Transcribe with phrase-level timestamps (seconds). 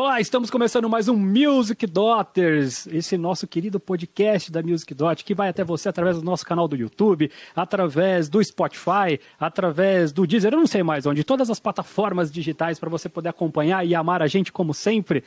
[0.00, 5.34] Olá, estamos começando mais um Music Daughters, esse nosso querido podcast da Music Dot, que
[5.34, 10.52] vai até você através do nosso canal do YouTube, através do Spotify, através do Deezer,
[10.52, 14.22] eu não sei mais onde, todas as plataformas digitais para você poder acompanhar e amar
[14.22, 15.24] a gente como sempre.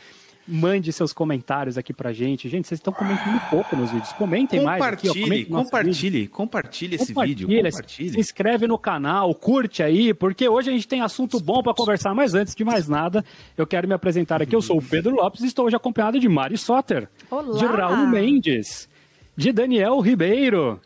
[0.48, 2.50] Mande seus comentários aqui pra gente.
[2.50, 4.12] Gente, vocês estão comentando pouco nos vídeos.
[4.14, 4.82] Comentem mais.
[4.84, 7.48] Aqui, ó, Compartilhe, comentem compartilhe, compartilhe esse vídeo.
[7.48, 8.20] Compartilha, Se Compartilhe.
[8.20, 12.14] inscreve no canal, curte aí, porque hoje a gente tem assunto bom para conversar.
[12.16, 13.24] Mas antes de mais nada,
[13.56, 14.56] eu quero me apresentar aqui.
[14.56, 17.58] Eu sou o Pedro Lopes e estou hoje acompanhado de Mari Soter, Olá!
[17.58, 18.90] de Raul Mendes,
[19.38, 20.82] de Daniel Ribeiro,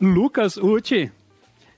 [0.00, 1.10] Lucas Uti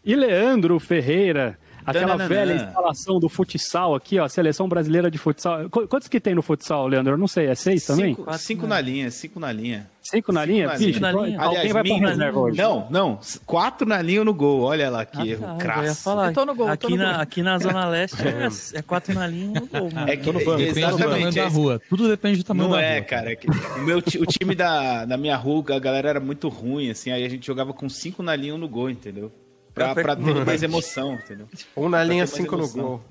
[0.05, 1.59] e Leandro Ferreira.
[1.89, 2.29] Aquela Tananana.
[2.29, 5.69] velha instalação do futsal aqui, ó, a seleção brasileira de futsal.
[5.71, 7.15] Qu- Quantos que tem no futsal, Leandro?
[7.15, 8.15] Eu não sei, é seis também?
[8.15, 9.89] Cinco, cinco na linha, cinco na linha.
[10.03, 10.67] Cinco na linha?
[10.69, 11.09] na Vixe, linha.
[11.11, 11.39] então linha.
[11.41, 12.57] alguém Aliás, vai pra minha- reserva hoje.
[12.59, 14.63] Não, não, quatro na linha no gol.
[14.63, 15.81] Olha lá que Ah, erro tá, crasso.
[15.81, 16.29] eu ia falar.
[16.29, 17.21] Eu tô no gol, aqui, tô no na, gol.
[17.21, 20.09] aqui na Zona Leste é, é quatro na linha e um gol, mano.
[20.11, 20.57] É que, Tô no banco.
[20.59, 21.81] Depende do exatamente, da é- rua.
[21.91, 23.05] Tudo depende do tamanho Não da é, rua.
[23.07, 23.33] cara.
[23.33, 26.91] é que o, meu, o time da, da minha rua, a galera era muito ruim,
[26.91, 29.31] assim, aí a gente jogava com cinco na linha e um no gol, entendeu?
[29.79, 31.47] Pra, pra ter mais emoção, entendeu?
[31.77, 32.83] Um na linha, ter mais cinco no emoção.
[32.83, 33.05] gol.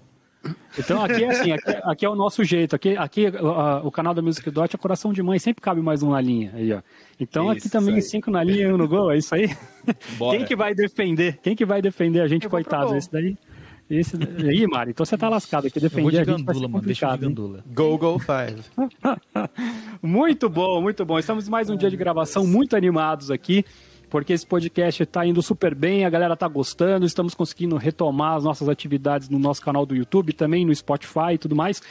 [0.77, 2.75] Então aqui é assim, aqui, aqui é o nosso jeito.
[2.75, 6.03] Aqui, aqui ah, o canal da Music Dot é coração de mãe, sempre cabe mais
[6.03, 6.51] um na linha.
[6.53, 6.81] Aí, ó.
[7.19, 8.11] Então aqui Isso, também isso aí.
[8.11, 9.55] cinco na linha e um no gol, é isso aí.
[10.17, 10.37] Bora.
[10.37, 11.39] Quem que vai defender?
[11.41, 12.95] Quem que vai defender a gente, Eu coitado?
[12.95, 13.37] Esse daí.
[13.89, 15.77] Esse aí, Mari, então você tá lascado aqui.
[15.77, 16.85] Eu vou Defender de a gente gandula, mano.
[16.85, 17.29] Deixa eu de hein?
[17.29, 17.63] gandula.
[17.73, 18.61] Go, go, five.
[20.01, 21.17] Muito bom, muito bom.
[21.17, 23.63] Estamos em mais um dia de gravação, muito animados aqui,
[24.09, 28.43] porque esse podcast está indo super bem, a galera tá gostando, estamos conseguindo retomar as
[28.43, 31.81] nossas atividades no nosso canal do YouTube, também no Spotify e tudo mais.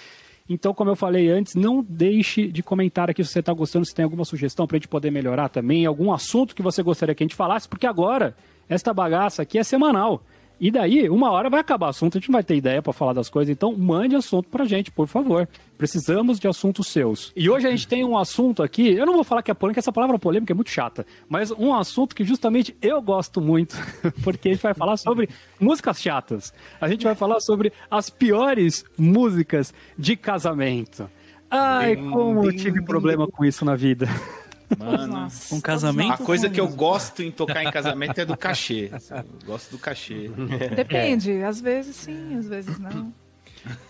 [0.48, 3.94] Então, como eu falei antes, não deixe de comentar aqui se você está gostando, se
[3.94, 7.22] tem alguma sugestão para a gente poder melhorar também, algum assunto que você gostaria que
[7.22, 8.36] a gente falasse, porque agora
[8.68, 10.22] esta bagaça aqui é semanal.
[10.58, 12.92] E daí, uma hora vai acabar o assunto, a gente não vai ter ideia para
[12.92, 15.46] falar das coisas, então mande assunto pra gente, por favor.
[15.76, 17.30] Precisamos de assuntos seus.
[17.36, 19.80] E hoje a gente tem um assunto aqui, eu não vou falar que é polêmica,
[19.80, 23.76] essa palavra polêmica é muito chata, mas um assunto que justamente eu gosto muito,
[24.24, 25.28] porque a gente vai falar sobre
[25.60, 26.54] músicas chatas.
[26.80, 31.10] A gente vai falar sobre as piores músicas de casamento.
[31.50, 34.06] Ai, como eu tive problema com isso na vida.
[34.78, 36.12] Mano, Um casamento.
[36.12, 38.90] a coisa que eu gosto em tocar em casamento é do cachê.
[39.10, 40.30] Eu gosto do cachê.
[40.74, 43.12] Depende, às vezes sim, às vezes não.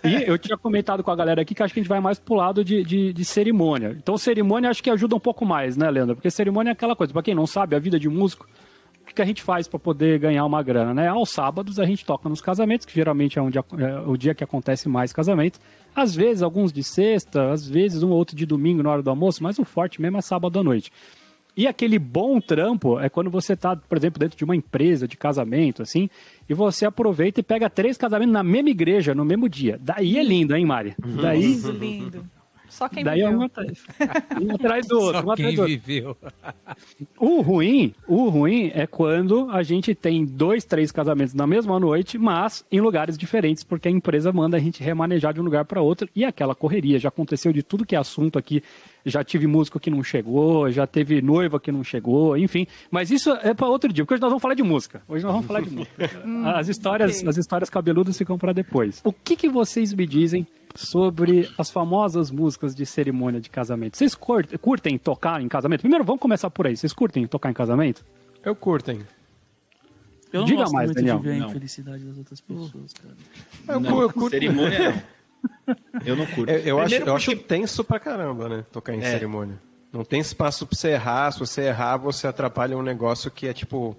[0.03, 2.19] E eu tinha comentado com a galera aqui que acho que a gente vai mais
[2.19, 3.95] pro lado de, de, de cerimônia.
[3.99, 6.15] Então, cerimônia acho que ajuda um pouco mais, né, Leandro?
[6.17, 8.47] Porque cerimônia é aquela coisa, pra quem não sabe, a vida de músico,
[9.16, 11.09] que a gente faz para poder ganhar uma grana, né?
[11.09, 13.62] Aos sábados a gente toca nos casamentos, que geralmente é, onde, é
[14.06, 15.59] o dia que acontece mais casamento.
[15.94, 19.10] Às vezes, alguns de sexta, às vezes um ou outro de domingo na hora do
[19.10, 20.93] almoço, mas o forte mesmo é sábado à noite.
[21.56, 25.16] E aquele bom trampo é quando você tá, por exemplo, dentro de uma empresa de
[25.16, 26.10] casamento, assim,
[26.47, 29.81] e você aproveita e pega três casamentos na mesma igreja, no mesmo dia.
[29.81, 30.94] Daí é lindo, hein, Mari?
[30.98, 32.22] Daí, Isso, lindo.
[32.77, 33.41] Só quem daí é viveu.
[33.41, 33.85] um atrás,
[34.43, 35.21] um atrás do outro.
[35.23, 35.67] um Só atrás quem do outro.
[35.79, 36.17] viveu.
[37.19, 42.19] O ruim, o ruim é quando a gente tem dois, três casamentos na mesma noite,
[42.19, 45.81] mas em lugares diferentes, porque a empresa manda a gente remanejar de um lugar para
[45.81, 46.99] outro e aquela correria.
[46.99, 48.63] Já aconteceu de tudo que é assunto aqui.
[49.05, 52.67] Já tive músico que não chegou, já teve noiva que não chegou, enfim.
[52.91, 55.01] Mas isso é para outro dia, porque hoje nós vamos falar de música.
[55.09, 56.11] Hoje nós vamos falar de música.
[56.57, 57.29] As histórias, ok.
[57.29, 59.01] as histórias cabeludas ficam para depois.
[59.05, 60.45] O que, que vocês me dizem
[60.79, 63.97] sobre as famosas músicas de cerimônia de casamento?
[63.97, 65.81] Vocês curtem, curtem tocar em casamento?
[65.81, 66.77] Primeiro, vamos começar por aí.
[66.77, 68.05] Vocês curtem tocar em casamento?
[68.45, 69.01] Eu curtem.
[70.33, 71.19] Eu não Diga gosto mais, muito Daniel.
[71.19, 71.49] de ver a Não.
[71.49, 73.15] infelicidade das outras pessoas, cara.
[73.69, 74.31] Eu, Não, eu curto.
[74.31, 75.17] cerimônia não.
[76.05, 76.51] Eu não curto.
[76.51, 78.65] Eu, eu acho, Primeiro eu acho porque- tenso pra caramba, né?
[78.73, 79.11] Tocar em É.
[79.13, 79.59] cerimônia.
[79.93, 81.31] Não tem espaço pra você errar.
[81.33, 83.97] Se você errar, você atrapalha um negócio que é tipo.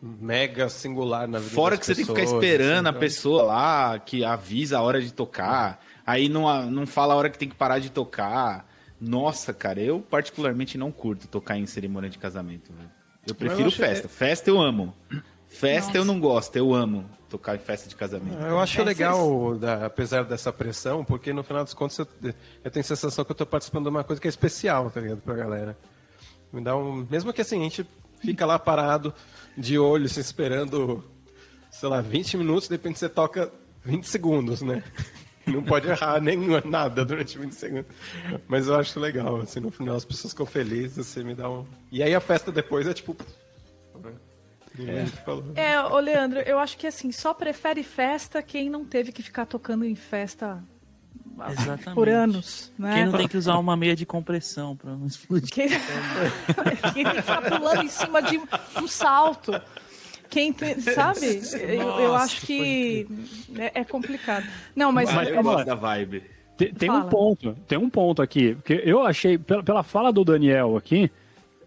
[0.00, 3.00] Mega singular na vida Fora das que você tem que ficar esperando assim, a então-
[3.00, 7.36] pessoa lá, que avisa a hora de tocar, aí não, não fala a hora que
[7.38, 8.68] tem que parar de tocar.
[9.00, 12.72] Nossa, cara, eu particularmente não curto tocar em cerimônia de casamento.
[12.72, 12.90] velho.
[13.26, 14.08] Eu prefiro acho- festa.
[14.08, 14.94] Festa eu amo.
[15.48, 18.38] Festa eu não gosto, eu amo tocar em festa de casamento.
[18.40, 22.06] Eu acho Essas- legal, da- apesar dessa pressão, porque no final dos contos eu,
[22.64, 25.00] eu tenho a sensação que eu tô participando de uma coisa que é especial, tá
[25.00, 25.76] ligado, pra galera.
[26.52, 27.06] Me dá um.
[27.10, 27.86] Mesmo que assim, a gente
[28.20, 29.12] fica lá parado,
[29.56, 31.04] de olho, assim, esperando,
[31.70, 33.52] sei lá, 20 minutos, de repente você toca
[33.84, 34.82] 20 segundos, né?
[35.46, 36.36] Não pode errar nem
[36.66, 37.90] nada durante 20 segundos.
[38.46, 41.64] Mas eu acho legal, assim, no final as pessoas ficam felizes, você me dá um.
[41.90, 43.16] E aí a festa depois é tipo.
[44.78, 45.06] É.
[45.24, 45.44] Falou.
[45.56, 49.46] É, ô Leandro, eu acho que assim, só prefere festa quem não teve que ficar
[49.46, 50.62] tocando em festa
[51.50, 51.94] Exatamente.
[51.94, 52.94] por anos, né?
[52.94, 55.50] Quem não tem que usar uma meia de compressão pra não explodir.
[55.50, 55.68] Quem,
[56.94, 58.40] quem tá pulando em cima de
[58.82, 59.52] um salto.
[60.30, 61.40] Quem tem, sabe?
[61.54, 63.06] Eu, eu acho que
[63.56, 64.46] é, é complicado.
[64.76, 66.22] Não, mas eu é- gosto da vibe.
[66.56, 68.56] Tem, tem um ponto, tem um ponto aqui.
[68.56, 71.10] Porque eu achei, pela, pela fala do Daniel aqui,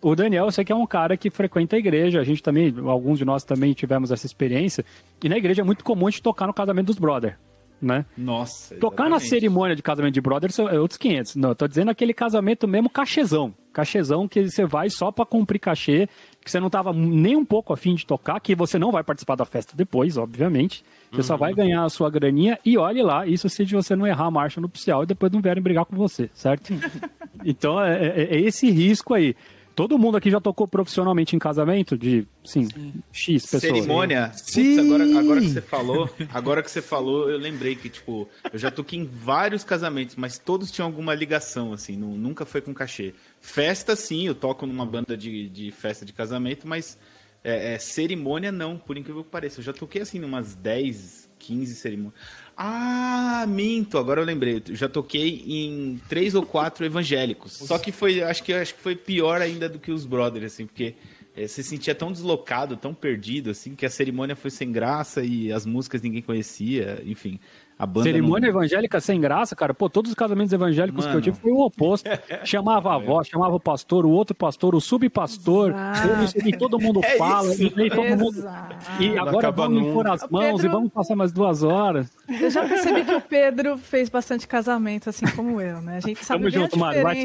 [0.01, 2.19] o Daniel, eu sei que é um cara que frequenta a igreja.
[2.19, 4.83] A gente também, alguns de nós também tivemos essa experiência.
[5.23, 7.37] E na igreja é muito comum a gente tocar no casamento dos brother,
[7.81, 8.05] né?
[8.17, 8.75] Nossa.
[8.75, 9.29] Tocar na exatamente.
[9.29, 11.35] cerimônia de casamento de brothers é outros 500.
[11.35, 13.53] Não, eu tô dizendo aquele casamento mesmo cachezão.
[13.73, 16.07] Cachezão que você vai só pra cumprir cachê,
[16.43, 19.35] que você não tava nem um pouco afim de tocar, que você não vai participar
[19.35, 20.83] da festa depois, obviamente.
[21.11, 24.25] Você só vai ganhar a sua graninha e olhe lá, isso se você não errar
[24.25, 26.73] a marcha nupcial e depois não vierem brigar com você, certo?
[27.45, 29.35] então é, é- é esse risco aí.
[29.75, 32.67] Todo mundo aqui já tocou profissionalmente em casamento de, sim,
[33.11, 33.61] X pessoas.
[33.61, 34.27] Cerimônia?
[34.29, 34.79] Putz, Sim.
[34.79, 38.69] agora, agora que você falou, agora que você falou, eu lembrei que, tipo, eu já
[38.69, 43.13] toquei em vários casamentos, mas todos tinham alguma ligação, assim, nu- nunca foi com cachê.
[43.39, 46.97] Festa, sim, eu toco numa banda de, de festa de casamento, mas
[47.43, 49.59] é, é, cerimônia não, por incrível que pareça.
[49.61, 52.13] Eu já toquei, assim, umas 10, 15 cerimônias.
[52.63, 54.61] Ah, minto, agora eu lembrei.
[54.69, 57.53] Eu já toquei em três ou quatro evangélicos.
[57.53, 60.67] Só que foi, acho que acho que foi pior ainda do que os brothers, assim,
[60.67, 60.93] porque
[61.35, 65.51] você se sentia tão deslocado, tão perdido, assim, que a cerimônia foi sem graça e
[65.51, 67.39] as músicas ninguém conhecia, enfim.
[67.81, 68.59] A banda Cerimônia não...
[68.59, 69.73] evangélica sem graça, cara.
[69.73, 71.21] Pô, todos os casamentos evangélicos que eu Mano.
[71.23, 72.07] tive foi o oposto.
[72.45, 75.73] Chamava a avó, chamava o pastor, o outro pastor, o subpastor.
[76.07, 78.37] Eu não sei, e todo mundo fala, e aí todo mundo.
[78.37, 78.75] Exato.
[79.01, 79.89] E agora vamos nunca.
[79.89, 82.11] impor as mãos Pedro- e vamos passar mais duas horas.
[82.29, 85.97] Eu já percebi que o Pedro fez bastante casamento, assim como eu, né?
[85.97, 87.23] A gente sabe Tamo bem junto, a Mário, vai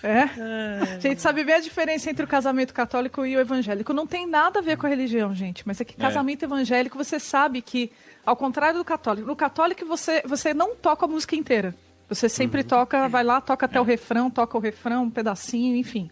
[0.00, 0.40] diferença.
[0.40, 0.94] É?
[0.96, 3.92] A gente sabe bem a diferença entre o casamento católico e o evangélico.
[3.92, 5.62] Não tem nada a ver com a religião, gente.
[5.66, 7.90] Mas é que casamento evangélico, você sabe que,
[8.24, 11.74] ao contrário do católico, no católico você, você não toca a música inteira.
[12.08, 12.30] Você Uhum.
[12.30, 16.10] sempre toca, vai lá, toca até o refrão, toca o refrão, um pedacinho, enfim.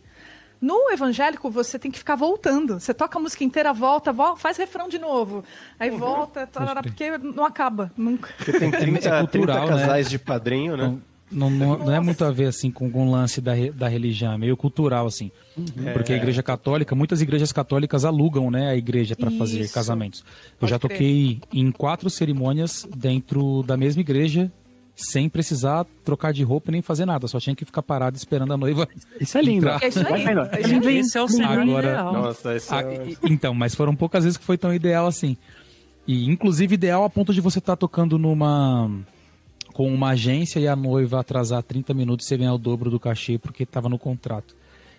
[0.61, 2.81] No evangélico, você tem que ficar voltando.
[2.81, 5.45] Você toca a música inteira, volta, vol- faz refrão de novo.
[5.79, 8.29] Aí volta, tarará, porque não acaba, nunca.
[8.37, 9.67] Porque tem 30, É cultural, 30 né?
[9.83, 10.97] casais de padrinho, né?
[11.31, 14.33] Não, não, não é muito a ver assim com, com o lance da, da religião,
[14.33, 15.31] é meio cultural assim.
[15.93, 20.21] Porque a igreja católica, muitas igrejas católicas alugam, né, a igreja para fazer casamentos.
[20.21, 20.91] Eu Pode já crer.
[20.91, 24.51] toquei em quatro cerimônias dentro da mesma igreja,
[24.97, 28.57] sem precisar trocar de roupa nem fazer nada, só tinha que ficar parado esperando a
[28.57, 28.89] noiva.
[29.21, 29.67] Isso é lindo.
[29.67, 29.83] Entrar.
[29.85, 30.25] É isso aí.
[30.25, 30.89] É isso.
[30.89, 32.13] Esse é o cenário Agora- ideal.
[32.13, 33.07] Nossa, esse é...
[33.25, 35.37] então, mas foram poucas vezes que foi tão ideal assim.
[36.07, 38.91] E inclusive ideal a ponto de você estar tocando numa
[39.79, 42.99] com uma agência e a noiva atrasar 30 minutos e você ganhar o dobro do
[42.99, 44.57] cachê porque estava no contrato.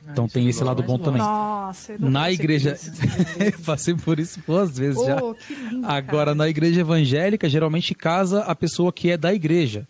[0.09, 1.21] Então tem esse lado bom também.
[1.21, 3.59] Nossa, eu não Na passei por igreja, isso.
[3.65, 5.21] passei por isso duas vezes já.
[5.21, 6.35] Oh, que lindo, Agora, cara.
[6.35, 9.85] na igreja evangélica, geralmente casa a pessoa que é da igreja.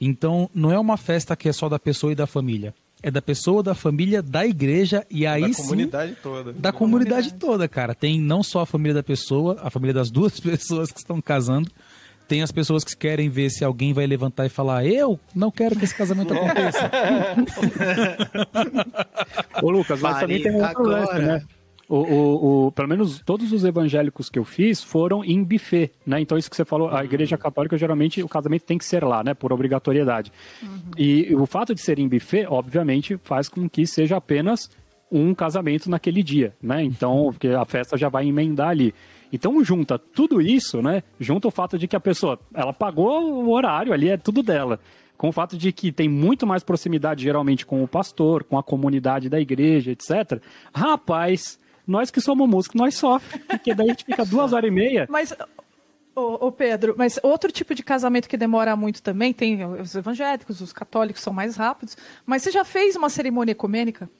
[0.00, 2.72] Então, não é uma festa que é só da pessoa e da família.
[3.02, 6.52] É da pessoa, da família, da igreja e aí da sim comunidade toda.
[6.52, 7.92] da comunidade toda, cara.
[7.92, 11.68] Tem não só a família da pessoa, a família das duas pessoas que estão casando,
[12.28, 15.74] tem as pessoas que querem ver se alguém vai levantar e falar: Eu não quero
[15.74, 16.88] que esse casamento aconteça.
[19.62, 21.42] Ô, Lucas, mas também tem um outro lance, né?
[21.88, 26.20] O, o, o- pelo menos todos os evangélicos que eu fiz foram em buffet, né?
[26.20, 29.24] Então isso que você falou, a igreja católica geralmente o casamento tem que ser lá,
[29.24, 29.32] né?
[29.32, 30.30] Por obrigatoriedade.
[30.98, 34.68] E o fato de ser em buffet, obviamente, faz com que seja apenas
[35.10, 36.84] um casamento naquele dia, né?
[36.84, 38.92] Então, porque a festa já vai emendar ali.
[39.32, 41.02] Então junta tudo isso, né?
[41.18, 44.80] Junta o fato de que a pessoa, ela pagou o horário ali, é tudo dela.
[45.16, 48.62] Com o fato de que tem muito mais proximidade geralmente com o pastor, com a
[48.62, 50.40] comunidade da igreja, etc.
[50.72, 54.74] Rapaz, nós que somos músicos, nós sofremos, porque daí a gente fica duas horas e
[54.74, 55.06] meia.
[55.10, 55.34] Mas,
[56.14, 60.60] ô, ô, Pedro, mas outro tipo de casamento que demora muito também, tem os evangélicos,
[60.60, 64.10] os católicos são mais rápidos, mas você já fez uma cerimônia ecumênica?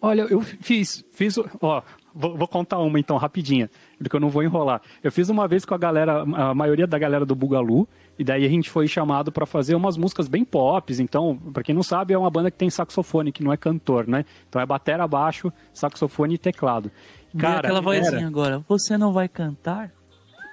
[0.00, 1.82] Olha, eu fiz, fiz, ó,
[2.16, 4.80] vou, vou contar uma então rapidinha, porque eu não vou enrolar.
[5.02, 7.86] Eu fiz uma vez com a galera, a maioria da galera do Bugalu,
[8.18, 10.98] e daí a gente foi chamado para fazer umas músicas bem pops.
[10.98, 14.06] Então, para quem não sabe, é uma banda que tem saxofone, que não é cantor,
[14.08, 14.24] né?
[14.48, 16.90] Então é batera, baixo, saxofone e teclado.
[17.34, 18.64] Vê aquela vozinha era- agora.
[18.66, 19.92] Você não vai cantar?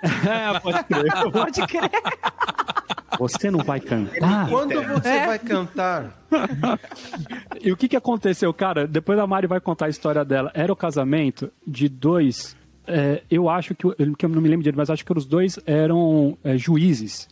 [0.03, 1.13] É, pode crer.
[1.31, 1.91] Pode crer.
[3.19, 4.49] Você não vai cantar?
[4.49, 5.27] Quando você É.
[5.27, 6.17] vai cantar?
[7.61, 8.87] E o que que aconteceu, cara?
[8.87, 10.51] Depois a Mari vai contar a história dela.
[10.53, 12.55] Era o casamento de dois.
[12.85, 15.25] é, eu acho que, eu- que eu não me lembro direito, mas acho que os
[15.25, 17.29] dois eram é, juízes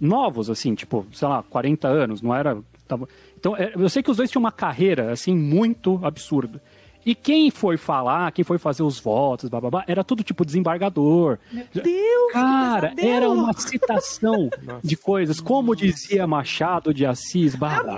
[0.00, 2.56] novos, assim, tipo, sei lá, 40 anos, não era.
[2.86, 6.62] tava- então, é, eu sei que os dois tinham uma carreira, assim, muito absurda.
[7.08, 10.44] E quem foi falar, quem foi fazer os votos, blá, blá, blá, era tudo tipo
[10.44, 11.38] desembargador.
[11.72, 14.50] Deus, Cara, era uma citação
[14.84, 17.96] de coisas, como dizia Machado de Assis, blá, blá.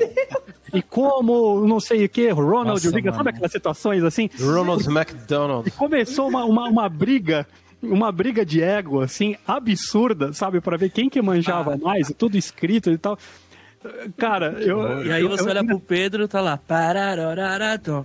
[0.72, 3.16] E como, não sei o que, Ronald Nossa, Reagan, mano.
[3.16, 4.30] sabe aquelas situações assim?
[4.40, 5.68] Ronald McDonald.
[5.72, 7.44] Começou uma, uma, uma briga
[7.82, 10.60] uma briga de ego, assim, absurda, sabe?
[10.60, 13.18] Pra ver quem que manjava mais, e tudo escrito e tal.
[14.18, 15.04] Cara, eu.
[15.06, 16.58] E aí eu- você eu- olha pro Pedro, tá lá.
[16.58, 18.04] Pararararató.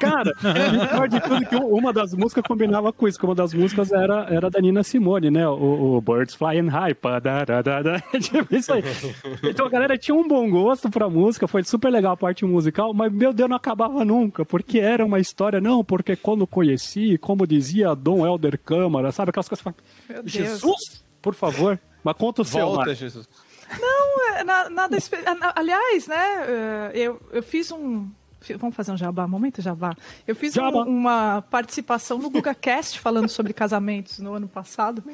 [0.00, 3.34] Cara, o pior de tudo é que uma das músicas combinava com isso, que uma
[3.34, 5.46] das músicas era, era da Nina Simone, né?
[5.48, 6.94] O, o Birds Flying High.
[6.94, 8.82] padararara, tipo isso aí.
[9.42, 12.92] Então a galera tinha um bom gosto pra música, foi super legal a parte musical,
[12.94, 17.46] mas meu Deus, não acabava nunca, porque era uma história, não, porque quando conheci, como
[17.46, 20.28] dizia Dom Helder Câmara, sabe aquelas coisas que.
[20.28, 22.98] Jesus, por favor, mas conta o seu, Volta, Marcos.
[22.98, 23.28] Jesus.
[23.80, 24.98] Não, é na- nada
[25.54, 28.08] Aliás, né, eh, eu, eu fiz um.
[28.58, 29.94] Vamos fazer um jabá, momento jabá.
[30.26, 30.82] Eu fiz um- Jabá.
[30.84, 35.04] uma participação no GugaCast falando sobre casamentos no ano passado.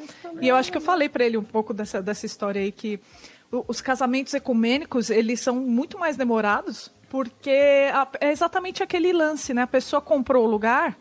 [0.40, 3.00] E eu acho que eu falei para ele um pouco dessa, dessa história aí que
[3.50, 9.62] os casamentos ecumênicos, eles são muito mais demorados porque a- é exatamente aquele lance, né?
[9.62, 10.96] A pessoa comprou o lugar,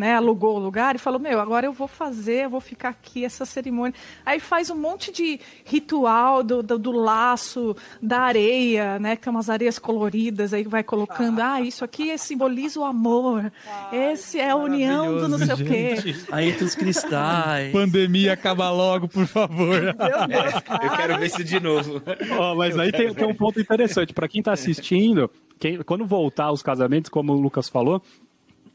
[0.00, 3.24] né, alugou o lugar e falou: Meu, agora eu vou fazer, eu vou ficar aqui
[3.24, 3.94] essa cerimônia.
[4.24, 9.30] Aí faz um monte de ritual do, do, do laço, da areia, né, que tem
[9.30, 13.52] umas areias coloridas, aí vai colocando: Ah, isso aqui simboliza o amor,
[13.92, 15.94] esse é a união do não sei o quê.
[16.32, 17.72] Aí entra os cristais.
[17.72, 19.80] Pandemia, acaba logo, por favor.
[19.82, 22.02] Meu Deus, Eu quero ver isso de novo.
[22.38, 24.12] Ó, mas aí tem, tem um ponto interessante.
[24.14, 28.02] Pra quem tá assistindo, quem- quando voltar os casamentos, como o Lucas falou,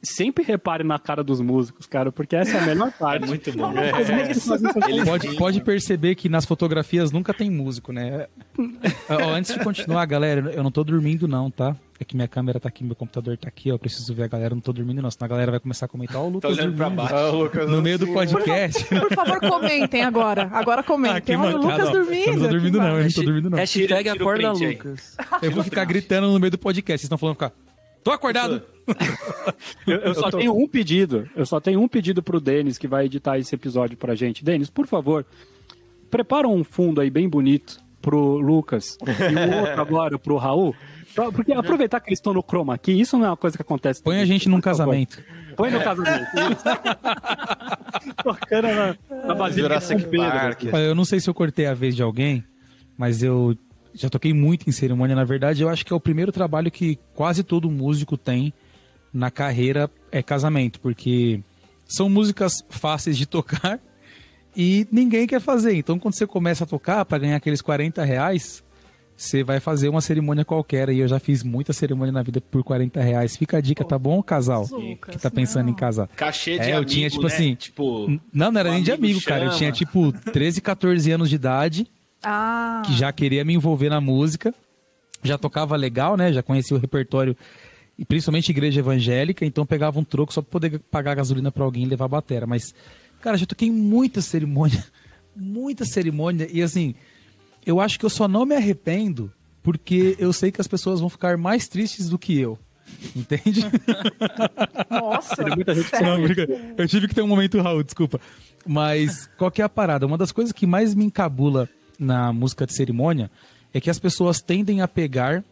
[0.04, 3.28] sempre repare na cara dos músicos, cara, porque essa é a melhor parte.
[3.28, 3.74] Muito bom.
[5.06, 8.28] Pode, pode perceber que nas fotografias nunca tem músico, né?
[9.10, 11.75] Ó, antes de continuar, galera, eu não tô dormindo não, tá?
[12.00, 13.75] É que minha câmera tá aqui, meu computador tá aqui, ó.
[13.75, 15.86] Eu preciso ver a galera, eu não tô dormindo não, senão a galera vai começar
[15.86, 17.02] a comentar, ó, o Tá Lucas olhando pra dormindo.
[17.10, 17.16] baixo.
[17.16, 18.84] Ah, Lucas, No meio do podcast.
[18.86, 20.50] Por favor, comentem agora.
[20.52, 21.22] Agora Ah, comentem.
[21.22, 22.28] que Olha o Lucas dormindo.
[22.28, 23.58] Eu não tô dormindo não, eu não tô dormindo não.
[23.58, 24.52] Hashtag acorda.
[24.52, 25.16] Lucas.
[25.42, 27.54] Eu vou ficar gritando no meio do podcast, vocês estão falando ficar...
[28.06, 28.62] Tô acordado!
[29.88, 31.28] Eu, eu só tenho um pedido.
[31.36, 34.46] Eu só tenho um pedido pro Denis, que vai editar esse episódio pra gente.
[34.46, 35.26] Denis, por favor,
[36.12, 40.76] prepara um fundo aí bem bonito pro Lucas e o outro agora pro Raul.
[41.34, 44.04] Porque aproveitar que eles estão no chroma aqui, isso não é uma coisa que acontece.
[44.04, 45.24] Põe a gente num casamento.
[45.56, 46.28] Põe no casamento.
[46.52, 46.64] isso.
[48.24, 50.30] Tocando na, na Jurassic Pedro.
[50.30, 50.64] Park.
[50.72, 52.44] Olha, eu não sei se eu cortei a vez de alguém,
[52.96, 53.56] mas eu
[53.96, 55.16] já toquei muito em cerimônia.
[55.16, 58.54] Na verdade, eu acho que é o primeiro trabalho que quase todo músico tem
[59.14, 61.40] na carreira é casamento, porque
[61.88, 63.80] são músicas fáceis de tocar
[64.56, 65.74] e ninguém quer fazer.
[65.75, 68.64] Então, quando você começa a tocar para ganhar aqueles 40 reais,
[69.16, 70.90] você vai fazer uma cerimônia qualquer.
[70.90, 73.38] E eu já fiz muita cerimônia na vida por 40 reais.
[73.38, 74.68] Fica a dica, tá bom, casal?
[74.70, 75.72] Lucas, que tá pensando não.
[75.72, 76.08] em casar.
[76.10, 77.34] Cachê de É, eu amigo, tinha, tipo né?
[77.34, 79.46] assim, Tipo, Não, não era um nem de amigo amigo, cara.
[79.46, 79.58] Eu chama.
[79.58, 81.88] tinha tipo 13, 14 anos de idade,
[82.25, 84.53] Ah, que já queria me envolver na música.
[85.24, 86.34] Já tocava legal, né?
[86.34, 87.36] Já conhecia o repertório,
[87.98, 91.84] e principalmente igreja evangélica, então pegava um troco só pra poder pagar gasolina pra alguém
[91.84, 92.46] e levar a batera.
[92.46, 92.74] Mas,
[93.22, 94.84] cara, já toquei muita cerimônia,
[95.36, 96.94] muita cerimônia, e assim,
[97.65, 99.32] eu acho que eu só não me arrependo
[99.63, 102.60] porque eu sei que as pessoas vão ficar mais tristes do que eu.
[103.15, 103.62] Entende?
[104.91, 105.44] nossa.
[105.44, 105.91] Tem muita gente?
[105.94, 106.17] Não,
[106.77, 108.22] eu tive que ter um momento Raul, desculpa.
[108.63, 110.05] Mas qual que é a parada?
[110.05, 111.67] Uma das coisas que mais me encabula
[112.00, 113.30] na música de cerimônia
[113.74, 115.44] é que as pessoas tendem a pegar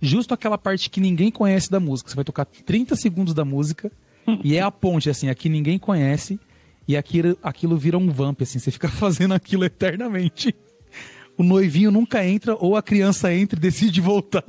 [0.00, 2.10] justo aquela parte que ninguém conhece da música.
[2.10, 3.90] Você vai tocar 30 segundos da música
[4.42, 6.38] e é a ponte, assim, aqui ninguém conhece
[6.86, 10.54] e aquilo, aquilo vira um vamp, assim, você fica fazendo aquilo eternamente.
[11.36, 14.44] O noivinho nunca entra ou a criança entra e decide voltar.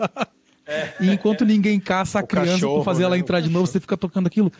[0.99, 3.21] E enquanto ninguém caça a O criança pra fazer ela né?
[3.21, 4.51] entrar de novo, você fica tocando aquilo.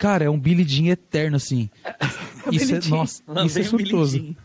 [0.00, 1.68] Cara, é um Billy Jean eterno, assim.
[2.50, 4.34] Isso é, nossa, Lá isso é surtoso.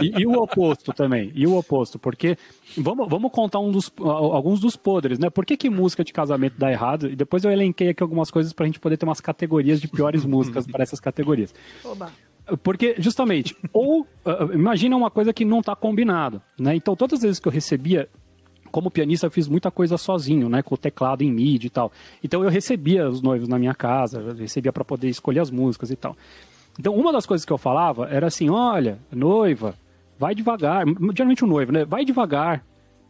[0.00, 2.38] E, e o oposto também, e o oposto, porque
[2.76, 5.28] vamos, vamos contar um dos, alguns dos podres, né?
[5.28, 7.10] Por que, que música de casamento dá errado?
[7.10, 10.22] E depois eu elenquei aqui algumas coisas pra gente poder ter umas categorias de piores
[10.26, 11.52] músicas para essas categorias.
[11.84, 12.12] Oba.
[12.62, 16.76] Porque, justamente, ou uh, imagina uma coisa que não tá combinado, né?
[16.76, 18.08] Então, todas as vezes que eu recebia,
[18.70, 20.62] como pianista, eu fiz muita coisa sozinho, né?
[20.62, 21.92] Com o teclado em MIDI e tal.
[22.22, 25.96] Então, eu recebia os noivos na minha casa, recebia para poder escolher as músicas e
[25.96, 26.16] tal.
[26.78, 29.74] Então, uma das coisas que eu falava era assim: olha, noiva,
[30.18, 30.84] vai devagar.
[31.14, 31.84] Geralmente o noivo, né?
[31.84, 32.64] Vai devagar,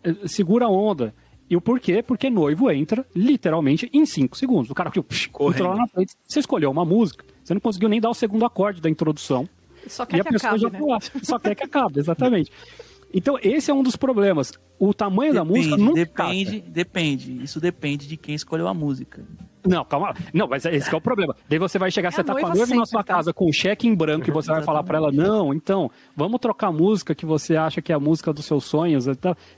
[0.05, 1.15] eh, segura a onda.
[1.49, 2.03] E o porquê?
[2.03, 4.69] Porque noivo entra literalmente em 5 segundos.
[4.71, 8.01] O cara que entrou lá na frente, você escolheu uma música, você não conseguiu nem
[8.01, 9.49] dar o segundo acorde da introdução.
[9.87, 10.81] Só E quer a que pessoa acabe, já né?
[10.81, 11.21] tá.
[11.23, 12.51] Só quer que acabe, exatamente.
[13.15, 14.53] Então, esse é um dos problemas.
[14.79, 17.43] O tamanho da música Depende, não depende, depende.
[17.43, 19.25] Isso depende de quem escolheu a música.
[19.67, 20.15] Não, calma.
[20.33, 21.35] Não, mas esse que é o problema.
[21.49, 23.15] Daí você vai chegar, É você a tá com a noiva na sua tá?
[23.15, 26.39] casa com um cheque em branco e você vai falar pra ela, não, então, vamos
[26.41, 29.07] trocar a música que você acha que é a música dos seus sonhos.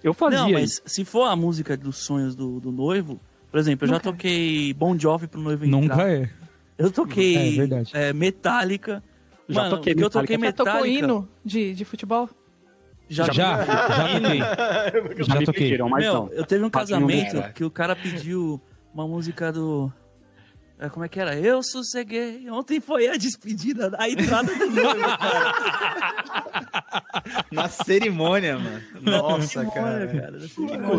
[0.02, 0.80] Eu fazia Não, isso.
[0.84, 4.12] mas se for a música dos sonhos do, do noivo, por exemplo, eu já Nunca.
[4.12, 5.80] toquei Bon Jovi pro noivo entrar.
[5.80, 6.30] Nunca é.
[6.78, 7.90] Eu toquei É, verdade.
[7.92, 9.02] é, Metallica
[9.48, 10.64] Já Mano, toquei que eu toquei Metallica.
[10.64, 11.04] Já tocou Metallica.
[11.04, 12.30] hino de, de futebol?
[13.08, 15.24] Já, Já, já toquei.
[15.24, 15.62] Já me toquei.
[15.64, 16.28] pediram, mas Meu, não.
[16.32, 18.60] eu teve um casamento que o cara pediu
[18.92, 19.90] uma música do.
[20.78, 21.36] é, Como é que era?
[21.38, 22.48] Eu sosseguei.
[22.50, 25.00] Ontem foi a despedida, a entrada do noivo.
[27.50, 28.80] Na cerimônia, mano.
[29.00, 30.06] Nossa, Olha, cara.
[30.08, 30.38] cara.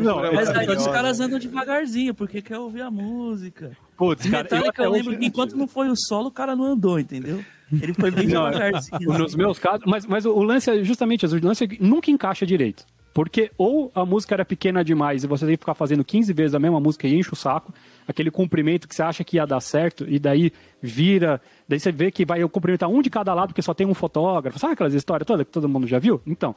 [0.01, 3.71] Não, Mas aí os caras andam devagarzinho, porque quer ouvir a música.
[3.97, 6.65] Putz, cara, Metallica, eu, eu lembro que enquanto não foi o solo, o cara não
[6.65, 7.43] andou, entendeu?
[7.71, 9.17] Ele foi bem Não, devagarzinho.
[9.17, 12.45] Nos meus casos, mas, mas o lance é justamente isso, o lance é nunca encaixa
[12.45, 12.85] direito.
[13.13, 16.55] Porque ou a música era pequena demais e você tem que ficar fazendo 15 vezes
[16.55, 17.73] a mesma música e enche o saco,
[18.07, 22.11] aquele comprimento que você acha que ia dar certo, e daí vira, daí você vê
[22.11, 25.25] que vai cumprimentar um de cada lado, porque só tem um fotógrafo, sabe aquelas histórias
[25.25, 26.21] todas que todo mundo já viu?
[26.25, 26.55] Então,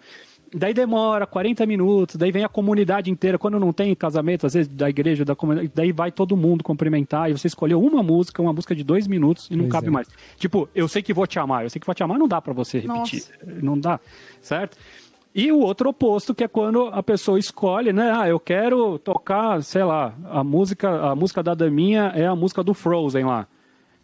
[0.54, 4.68] daí demora 40 minutos, daí vem a comunidade inteira, quando não tem casamento, às vezes
[4.72, 8.52] da igreja, da comunidade, daí vai todo mundo cumprimentar, e você escolheu uma música, uma
[8.52, 9.90] música de dois minutos, e não Pois cabe é.
[9.90, 10.08] mais.
[10.36, 12.40] Tipo, eu sei que vou te amar, eu sei que vou te amar, não dá
[12.40, 13.24] pra você repetir.
[13.62, 13.98] Não dá,
[14.40, 14.76] certo?
[15.34, 18.12] E o outro oposto, que é quando a pessoa escolhe, né?
[18.14, 22.62] Ah, eu quero tocar, sei lá, a música, a música da Daminha é a música
[22.62, 23.46] do Frozen lá.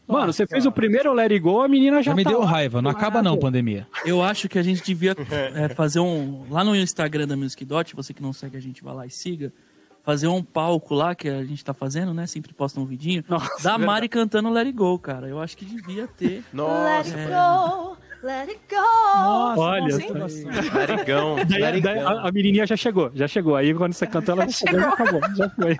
[0.09, 2.41] Mano, você fez o primeiro Let It Go, a menina já, Já me tá deu
[2.41, 2.47] lá.
[2.47, 2.81] raiva.
[2.81, 3.87] Não acaba não, pandemia.
[4.07, 5.15] Eu acho que a gente devia
[5.55, 6.45] é, fazer um.
[6.51, 9.11] Lá no Instagram da Music Dot, você que não segue a gente, vai lá e
[9.11, 9.53] siga.
[10.03, 12.27] Fazer um palco lá que a gente tá fazendo, né?
[12.27, 13.23] Sempre posta um vidinho.
[13.29, 15.29] Nossa, da Mari cantando Let It Go, cara.
[15.29, 16.37] Eu acho que devia ter.
[16.37, 18.77] Let Nossa, it go, let it go.
[18.77, 19.99] Nossa, Olha.
[19.99, 22.09] Daí, daí narigão.
[22.09, 23.55] a, a menininha já chegou, já chegou.
[23.57, 25.77] Aí quando você cantou, ela já chegou, já acabou, já foi.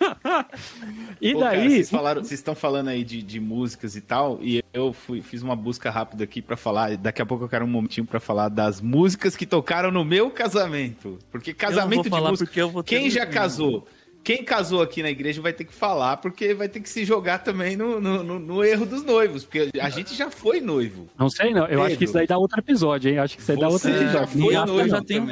[1.20, 4.38] e Pô, cara, daí, vocês, falaram, vocês estão falando aí de, de músicas e tal,
[4.42, 6.96] e eu fui, fiz uma busca rápida aqui pra falar.
[6.96, 10.30] Daqui a pouco eu quero um momentinho pra falar das músicas que tocaram no meu
[10.30, 11.18] casamento.
[11.30, 12.46] Porque casamento vou falar de música.
[12.46, 13.40] porque eu vou ter Quem já vergonha.
[13.40, 13.86] casou?
[14.22, 17.38] Quem casou aqui na igreja vai ter que falar, porque vai ter que se jogar
[17.38, 19.44] também no, no, no- no erro dos noivos.
[19.46, 21.08] Porque a gente já foi noivo.
[21.18, 23.18] não sei não, eu acho que isso daí dá outro episódio, hein?
[23.18, 24.28] Acho que isso aí dá outro Você já episódio.
[24.28, 25.26] foi Não eu, noivo já tenho.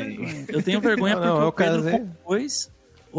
[0.48, 1.98] Eu tenho vergonha Não, porque não, o eu Pedro casei.
[2.00, 2.77] compôs o-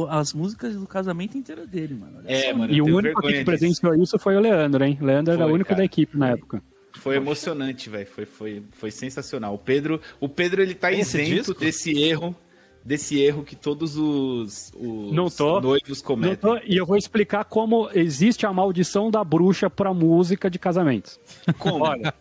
[0.10, 2.20] as músicas do casamento inteiro dele, mano.
[2.26, 2.74] É, mano.
[2.74, 4.98] E eu o único que presenciou isso foi o Leandro, hein?
[5.02, 5.80] Leandro era o Foi, único cara.
[5.80, 6.62] da equipe na época.
[6.94, 8.08] Foi emocionante, velho.
[8.08, 9.54] Foi, foi, foi sensacional.
[9.54, 11.60] O Pedro, o Pedro ele tá esse isento disco?
[11.60, 12.36] desse erro,
[12.84, 15.62] desse erro que todos os, os Não tô.
[15.62, 16.36] noivos Não cometem.
[16.38, 21.20] tô- e eu vou explicar como existe a maldição da bruxa pra música de casamentos.
[21.58, 21.84] Como?
[21.86, 22.14] Olha,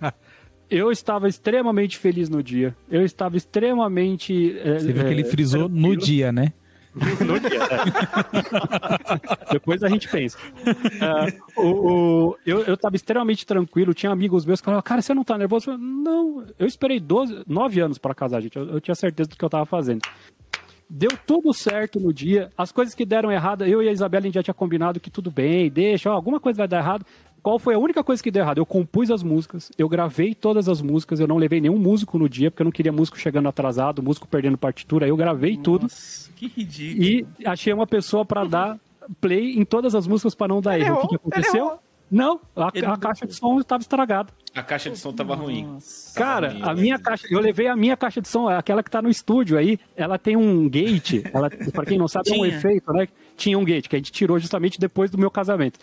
[0.70, 2.76] eu estava extremamente feliz no dia.
[2.90, 4.58] Eu estava extremamente.
[4.62, 6.52] é, Você viu que é, ele frisou no dia, né?
[6.94, 9.52] No dia, é.
[9.52, 10.38] Depois a gente pensa.
[10.66, 11.66] É, o,
[12.30, 15.36] o- eu, eu tava extremamente tranquilo, tinha amigos meus que falavam, cara, você não tá
[15.38, 15.70] nervoso?
[15.70, 18.56] Eu falei, não, eu esperei 12, 9 anos pra casar, gente.
[18.56, 20.00] Eu, eu tinha certeza do que eu tava fazendo.
[20.90, 22.50] Deu tudo certo no dia.
[22.56, 25.10] As coisas que deram errado, eu e a Isabela a gente já tinha combinado que
[25.10, 27.04] tudo bem, deixa, ó, alguma coisa vai dar errado.
[27.48, 28.58] Qual foi a única coisa que deu errado?
[28.58, 32.28] Eu compus as músicas, eu gravei todas as músicas, eu não levei nenhum músico no
[32.28, 36.30] dia, porque eu não queria músico chegando atrasado, músico perdendo partitura, eu gravei tudo Nossa,
[36.36, 37.02] que ridículo.
[37.02, 38.78] e achei uma pessoa pra dar
[39.18, 40.96] play em todas as músicas pra não dar erro.
[40.96, 41.78] O que, que aconteceu?
[42.10, 44.30] Não, a, a caixa de som estava estragada.
[44.54, 45.78] A caixa de som tava ruim.
[46.14, 46.82] Cara, ruim, a né?
[46.82, 49.80] minha caixa, eu levei a minha caixa de som, aquela que tá no estúdio aí,
[49.96, 53.08] ela tem um gate, ela, pra quem não sabe, é um efeito, né?
[53.38, 55.78] Tinha um gate, que a gente tirou justamente depois do meu casamento.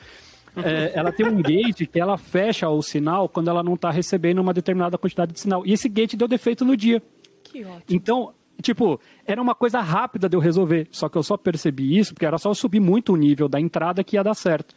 [0.63, 4.39] É, ela tem um gate que ela fecha o sinal quando ela não tá recebendo
[4.39, 5.65] uma determinada quantidade de sinal.
[5.65, 7.01] E esse gate deu defeito no dia.
[7.43, 7.83] Que ótimo.
[7.89, 10.87] Então, tipo, era uma coisa rápida de eu resolver.
[10.91, 13.59] Só que eu só percebi isso porque era só eu subir muito o nível da
[13.59, 14.73] entrada que ia dar certo.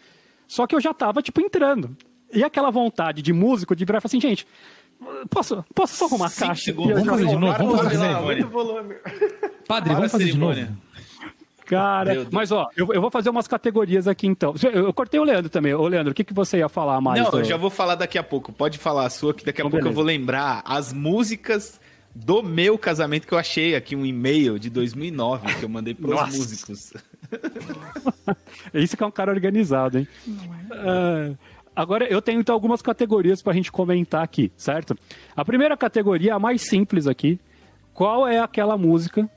[0.47, 1.97] Só que eu já tava, tipo, entrando.
[2.33, 4.47] E aquela vontade de músico de virar e falar assim, gente,
[5.31, 6.73] posso, posso só arrumar a caixa?
[6.75, 8.27] Vamos fazer de vou- novo, vamos fazer de novo.
[9.67, 10.61] Padre, vamos fazer de novo.
[11.69, 14.55] Cara, mas ó, eu, eu vou fazer umas categorias aqui então.
[14.63, 15.75] Eu, eu cortei o Leandro também.
[15.75, 17.23] Ô, Leandro, o que, que você ia falar mais?
[17.23, 18.53] Não, do- eu já vou falar daqui a pouco.
[18.53, 19.95] Pode falar a sua, que daqui a Então, pouco eu beleza.
[19.97, 21.81] vou lembrar as músicas
[22.15, 26.11] do meu casamento que eu achei aqui um e-mail de 2009 que eu mandei pros
[26.11, 26.37] Nossa.
[26.37, 26.93] músicos.
[28.75, 30.09] Isso que é um cara organizado, hein?
[30.73, 31.33] Ah,
[31.77, 34.97] agora, eu tenho então algumas categorias pra gente comentar aqui, certo?
[35.37, 37.39] A primeira categoria, a mais simples aqui.
[37.95, 39.29] Qual é aquela música,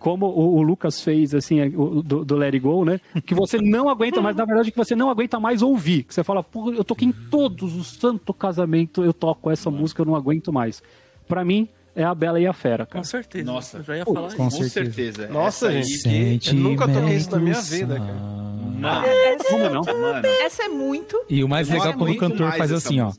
[0.00, 2.98] como o, o Lucas fez, assim, o- do, do Let It Go, né?
[3.24, 6.02] Que você não aguenta mais, na verdade, que você não aguenta mais ouvir.
[6.02, 10.02] Que você fala, pô, eu toquei em todos os santo casamento, eu toco essa música,
[10.02, 10.82] eu não aguento mais.
[11.28, 12.98] Pra mim, é a Bela e a Fera, cara.
[12.98, 13.44] Com certeza.
[13.44, 13.76] Nossa.
[13.78, 14.58] Eu já ia falar com isso.
[14.58, 15.28] Com certeza.
[15.28, 16.48] Nossa, Essa gente.
[16.48, 18.40] Eu nunca toquei isso na minha vida, cara.
[18.80, 19.04] Mano,
[19.48, 19.82] Como não?
[19.82, 20.26] mano.
[20.42, 21.20] Essa é muito.
[21.28, 23.12] E o mais legal é gosto quando o cantor faz assim, ó.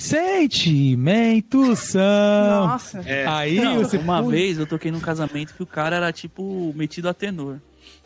[0.00, 2.66] Sentimentos são.
[2.68, 3.00] Nossa.
[3.06, 3.26] É.
[3.26, 7.08] Aí Não, você uma vez eu toquei num casamento que o cara era tipo metido
[7.08, 7.58] a tenor.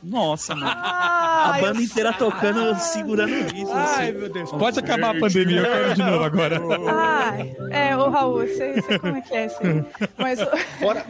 [0.03, 0.67] Nossa, mano.
[0.71, 3.73] Ah, a banda inteira tocando, segurando isso.
[3.73, 4.19] Ai, assim.
[4.19, 4.51] meu Deus.
[4.51, 6.61] Pode acabar a pandemia, eu quero de novo agora.
[6.93, 9.85] Ai, é, ô Raul, eu sei como é que é isso aí.
[10.19, 10.47] Mas o-
[10.79, 11.05] Fora,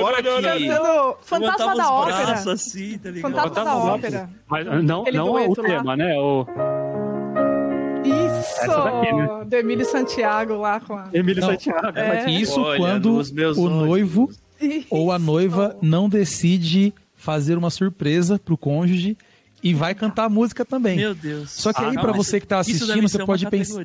[0.00, 0.66] fora que...
[0.68, 2.26] cantando Fantasma da Ópera.
[2.26, 3.10] braços assim, tá?
[3.20, 4.30] Fantasma da Ópera.
[4.48, 5.68] Mas não, Aquele não o dueto lá.
[5.68, 6.16] tema, né?
[6.18, 6.46] O!
[8.62, 9.44] Essa daqui, né?
[9.46, 11.08] Do Emílio Santiago lá com a...
[11.12, 11.48] Emílio Não.
[11.50, 11.98] Santiago.
[11.98, 12.30] É.
[12.30, 13.30] Isso Olha quando o olhos.
[13.56, 14.86] noivo Isso.
[14.90, 19.16] ou a noiva não decide fazer uma surpresa pro cônjuge
[19.62, 20.96] e vai cantar a música também.
[20.96, 21.50] Meu Deus.
[21.50, 23.84] Só que aí Ah, pra mas você que tá isso assistindo, você pode pensar.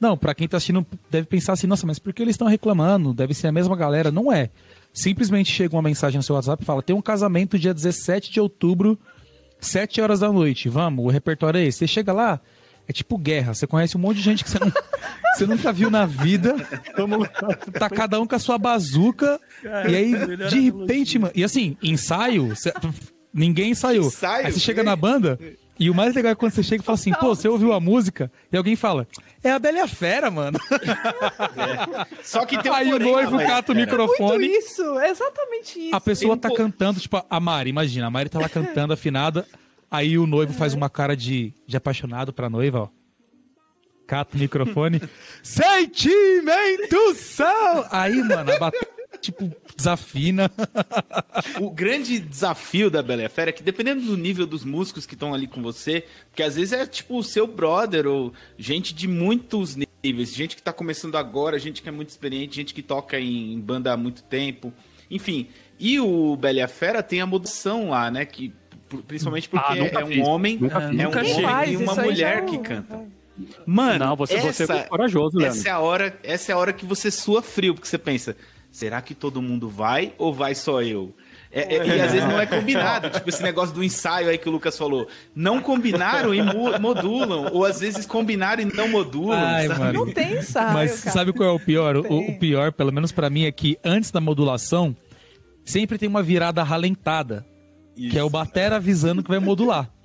[0.00, 3.14] Não, pra quem tá assistindo deve pensar assim, nossa, mas por que eles estão reclamando?
[3.14, 4.10] Deve ser a mesma galera.
[4.10, 4.50] Não é.
[4.92, 8.40] Simplesmente chega uma mensagem no seu WhatsApp e fala: tem um casamento dia 17 de
[8.40, 8.98] outubro,
[9.58, 10.68] 7 horas da noite.
[10.68, 11.78] Vamos, o repertório é esse.
[11.78, 12.40] Você chega lá,
[12.88, 13.54] é tipo guerra.
[13.54, 14.70] Você conhece um monte de gente que você, não,
[15.34, 16.54] você nunca viu na vida.
[17.78, 19.40] Tá cada um com a sua bazuca.
[19.64, 21.32] e aí, melhor de repente, mano.
[21.34, 22.72] E assim, ensaio, você-
[23.32, 24.06] ninguém ensaiou.
[24.06, 24.46] Ensaio?
[24.46, 25.38] Aí você chega na banda.
[25.78, 27.80] E o mais legal é quando você chega e fala assim, pô, você ouviu a
[27.80, 28.30] música?
[28.52, 29.08] E alguém fala,
[29.42, 30.56] é a Bela e a Fera, mano.
[32.22, 33.48] Só que tem um Aí o porém, noivo rapaz.
[33.48, 35.96] cata o Muito microfone, isso, exatamente isso.
[35.96, 38.48] a pessoa Tem um tá po- cantando, tipo, a Mari, imagina, a Mari tá lá
[38.48, 39.46] cantando afinada,
[39.92, 42.88] aí o noivo faz uma cara de, de apaixonado pra noiva, ó.
[44.06, 45.00] Cata o microfone.
[45.42, 47.86] Sentimento são!
[47.90, 48.88] Aí, mano, a bateria,
[49.20, 50.50] tipo, desafina.
[51.60, 55.06] O grande desafio da Bela e a Fera é que dependendo do nível dos músicos
[55.06, 58.94] que estão ali com você, porque às vezes é tipo o seu brother ou gente
[58.94, 62.82] de muitos níveis, gente que tá começando agora, gente que é muito experiente, gente que
[62.82, 64.72] toca em banda há muito tempo,
[65.10, 65.48] enfim.
[65.78, 68.52] E o Bela e a Fera tem a modulação lá, né, que
[68.98, 70.26] principalmente porque Ah, nunca é um fiz.
[70.28, 70.90] homem, Nunca é fiz.
[71.00, 73.00] um Nunca homem e uma mulher já- que canta.
[73.66, 75.58] Mano, Não, você, você essa, é corajoso, Leandro.
[75.58, 78.36] essa é a hora, essa é a hora que você sua frio, porque você pensa,
[78.70, 81.14] será que todo mundo vai ou vai só eu?
[81.54, 84.48] É- é- e às vezes não é combinado, tipo esse negócio do ensaio aí que
[84.48, 85.06] o Lucas falou.
[85.34, 86.40] Não combinaram e
[86.80, 89.38] modulam, ou às vezes combinaram e não modulam.
[89.38, 89.80] Ai, sabe?
[89.80, 90.06] mano.
[90.06, 91.10] Não tem ensaio, Mas cara.
[91.14, 91.96] sabe qual é o pior?
[91.96, 92.00] O,
[92.30, 94.96] o pior, pelo menos pra mim, é que antes da modulação,
[95.64, 97.44] sempre tem uma virada ralentada.
[97.94, 99.90] Que é o batera avisando que vai modular.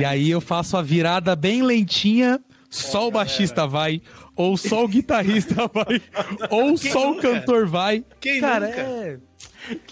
[0.00, 2.40] E aí eu faço a virada bem lentinha,
[2.70, 4.00] só o baixista vai,
[4.36, 6.00] ou só o guitarrista vai,
[6.50, 8.04] ou só o cantor vai.
[8.20, 8.80] Quem Cara, nunca?
[8.80, 9.18] é.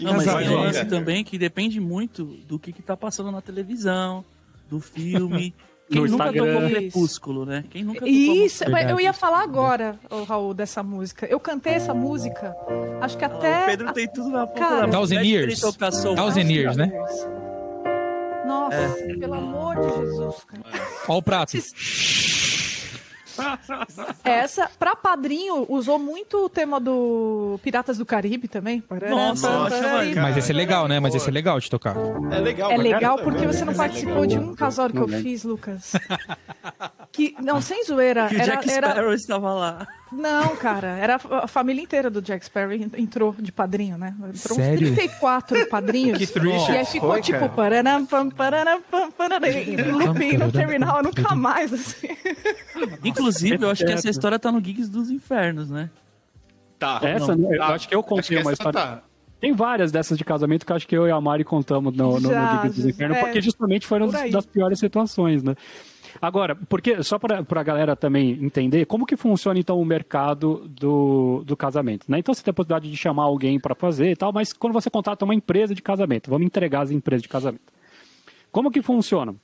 [0.00, 4.24] Não, mas um lance também que depende muito do que, que tá passando na televisão,
[4.68, 5.54] do filme.
[5.90, 6.54] Quem No nunca Instagram.
[6.54, 6.70] tocou.
[6.70, 7.64] Crepúsculo, né?
[7.68, 8.92] Quem nunca tocou Isso, Verdade.
[8.92, 11.26] eu ia falar agora, ô, Raul, dessa música.
[11.26, 12.54] Eu cantei essa música,
[13.00, 13.62] acho que Ah, até.
[13.64, 14.86] O Pedro tem tudo na ponta Cara.
[14.86, 14.92] da.
[14.92, 15.60] Thousand Years.
[15.60, 16.48] Thousand.
[16.50, 16.92] Years, né?
[18.46, 19.16] Nossa, É.
[19.18, 20.84] pelo amor de Jesus, cara.
[21.08, 21.56] Ó o prato.
[24.24, 28.82] Essa, pra padrinho, usou muito o tema do Piratas do Caribe também.
[29.08, 31.00] Nossa, Parará, Mas esse é legal, né?
[31.00, 31.96] Mas esse é legal de tocar.
[32.30, 32.70] É legal.
[32.70, 33.52] É legal caramba, porque né?
[33.52, 35.92] você não participou de um casório que eu fiz, Lucas.
[37.12, 38.28] Que, não, sem zoeira.
[38.28, 39.86] Que o Era, Jack era, Sparrow estava lá.
[40.12, 44.14] Não, cara, era a família inteira do Jack Sparrow en- entrou de padrinho, né?
[44.18, 44.88] Entrou Sério?
[44.90, 46.18] uns 34 padrinhos.
[46.18, 51.02] Que triste e aí ficou foi, tipo, pararam, pam, pararam, pam, pararam, e looping terminal,
[51.02, 52.08] nunca mais, assim.
[53.04, 55.90] Inclusive, eu acho que essa história tá no Gigs dos Infernos, né?
[56.78, 56.98] Tá.
[57.02, 57.66] Essa, Não, eu tá.
[57.74, 58.72] acho que eu contei uma história.
[58.72, 59.02] tá.
[59.40, 62.12] Tem várias dessas de casamento que eu acho que eu e a Mari contamos no,
[62.14, 65.54] no, no Já, Giga dos Infernos, é, porque justamente foram das piores situações, né?
[66.20, 71.42] Agora, porque só para a galera também entender como que funciona então o mercado do,
[71.46, 72.18] do casamento, né?
[72.18, 74.90] Então você tem a possibilidade de chamar alguém para fazer e tal, mas quando você
[74.90, 77.72] contrata uma empresa de casamento, vamos entregar as empresas de casamento.
[78.52, 79.34] Como que funciona?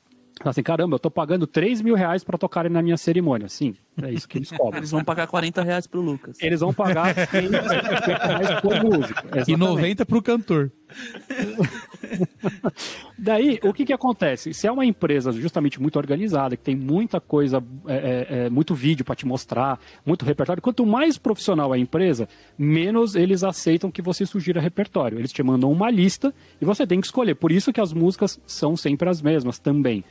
[0.44, 3.48] Assim, caramba, eu tô pagando 3 mil reais para tocarem na minha cerimônia.
[3.48, 4.78] Sim, é isso que eles cobram.
[4.78, 6.36] Eles vão pagar 40 reais pro Lucas.
[6.40, 9.24] Eles vão pagar 100 reais por música.
[9.24, 9.56] E exatamente.
[9.56, 10.70] 90 pro cantor.
[13.18, 14.52] Daí, o que, que acontece?
[14.52, 18.74] Se é uma empresa justamente muito organizada, que tem muita coisa, é, é, é, muito
[18.74, 22.28] vídeo para te mostrar, muito repertório, quanto mais profissional a empresa,
[22.58, 25.18] menos eles aceitam que você sugira repertório.
[25.18, 27.34] Eles te mandam uma lista e você tem que escolher.
[27.34, 30.04] Por isso que as músicas são sempre as mesmas também.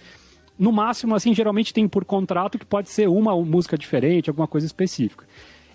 [0.58, 4.66] No máximo, assim, geralmente tem por contrato que pode ser uma música diferente, alguma coisa
[4.66, 5.26] específica.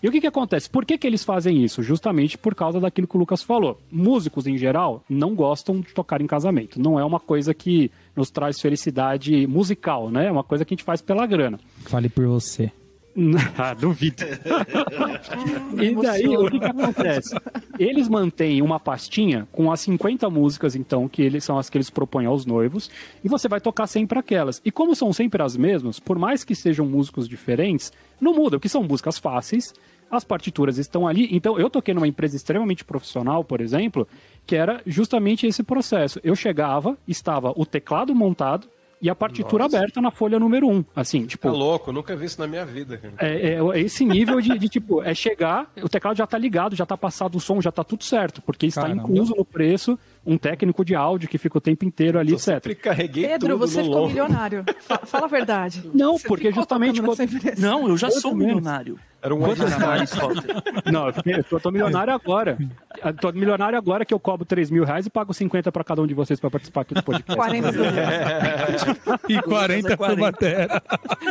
[0.02, 0.70] E o que, que acontece?
[0.70, 1.82] Por que, que eles fazem isso?
[1.82, 3.78] Justamente por causa daquilo que o Lucas falou.
[3.92, 6.80] Músicos, em geral, não gostam de tocar em casamento.
[6.80, 10.28] Não é uma coisa que nos traz felicidade musical, né?
[10.28, 11.60] É uma coisa que a gente faz pela grana.
[11.84, 12.72] Fale por você.
[13.58, 14.24] ah, duvido.
[15.80, 17.34] e daí, o que, que acontece?
[17.78, 21.90] Eles mantêm uma pastinha com as 50 músicas, então, que eles são as que eles
[21.90, 22.90] propõem aos noivos,
[23.22, 24.60] e você vai tocar sempre aquelas.
[24.64, 28.68] E como são sempre as mesmas, por mais que sejam músicos diferentes, não muda, porque
[28.68, 29.74] são músicas fáceis,
[30.10, 31.28] as partituras estão ali.
[31.30, 34.06] Então, eu toquei numa empresa extremamente profissional, por exemplo,
[34.46, 36.20] que era justamente esse processo.
[36.24, 38.68] Eu chegava, estava o teclado montado
[39.00, 39.78] e a partitura Nossa.
[39.78, 40.84] aberta na folha número um.
[40.94, 41.48] Assim, tipo.
[41.48, 42.98] Tá louco, nunca vi isso na minha vida.
[42.98, 43.14] cara.
[43.18, 46.84] É, é esse nível de, de, tipo, é chegar, o teclado já tá ligado, já
[46.84, 49.02] tá passado o som, já tá tudo certo, porque está Caramba.
[49.02, 52.46] incluso no preço um técnico de áudio que fica o tempo inteiro ali, Eu etc.
[52.46, 54.08] sempre carreguei Pedro, tudo você no ficou lombo.
[54.08, 54.64] milionário.
[54.80, 55.88] Fa- Fala a verdade.
[55.94, 57.58] Não, Você porque justamente quando-.
[57.58, 58.98] Não, eu já Muito sou milionário.
[59.22, 60.42] Era um mais falta?
[60.90, 62.56] Não, eu, fiquei- eu tô milionário agora.
[63.04, 66.00] Eu tô milionário agora que eu cobro 3 mil reais e pago 50 pra cada
[66.00, 67.36] um de vocês pra participar aqui do podcast.
[67.36, 67.82] 40 do
[69.28, 70.20] E 40 pro 40.
[70.20, 70.82] Batera.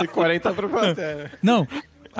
[0.03, 1.31] E 40 pra plateia.
[1.41, 1.67] Não.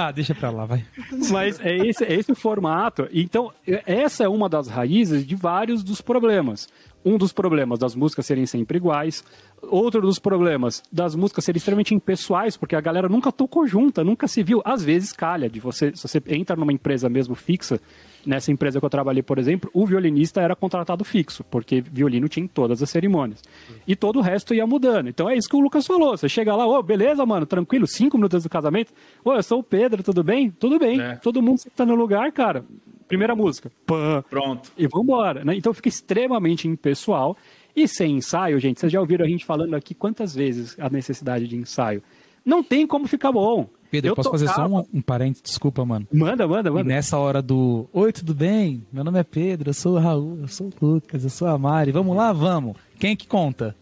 [0.02, 0.86] Ah, deixa pra lá, vai.
[1.30, 3.10] Mas é esse, é esse o formato.
[3.12, 3.52] Então,
[3.86, 6.70] essa é uma das raízes de vários dos problemas.
[7.04, 9.26] Um dos problemas das músicas serem sempre iguais.
[9.62, 14.26] Outro dos problemas das músicas serem extremamente impessoais, porque a galera nunca tocou junta, nunca
[14.26, 14.62] se viu.
[14.64, 17.82] Às vezes calha de você, se você entra numa empresa mesmo fixa,
[18.26, 22.44] nessa empresa que eu trabalhei, por exemplo, o violinista era contratado fixo, porque violino tinha
[22.44, 23.42] em todas as cerimônias.
[23.88, 25.10] E todo o resto ia mudando.
[25.10, 26.18] Então é isso que o Lucas falou.
[26.18, 28.94] Você chega lá, ô, beleza, mano, tranquilo, cinco minutos do casamento.
[29.24, 30.52] Ô, eu sou o Pedro, tudo bem?
[30.52, 31.00] Tudo bem.
[31.00, 31.16] É.
[31.16, 32.64] Todo mundo tá no lugar, cara.
[33.08, 33.72] Primeira música.
[33.86, 34.24] Pã.
[34.30, 34.72] Pronto.
[34.78, 35.56] E vambora, né?
[35.56, 37.36] Então fica extremamente impessoal.
[37.76, 41.48] E sem ensaio, gente, vocês já ouviram a gente falando aqui quantas vezes a necessidade
[41.48, 42.04] de ensaio.
[42.50, 43.70] Não tem como ficar bom.
[43.92, 45.42] Pedro, eu posso fazer só tocava- um, um parênteses?
[45.44, 46.08] Desculpa, mano.
[46.12, 46.84] Manda, manda, E manda.
[46.84, 48.86] nessa hora do Oi, tudo bem?
[48.92, 51.58] Meu nome é Pedro, eu sou o Raul, eu sou o Lucas, eu sou a
[51.58, 51.92] Mari.
[51.92, 52.76] Vamos lá, vamos.
[53.00, 53.76] Quem é que conta?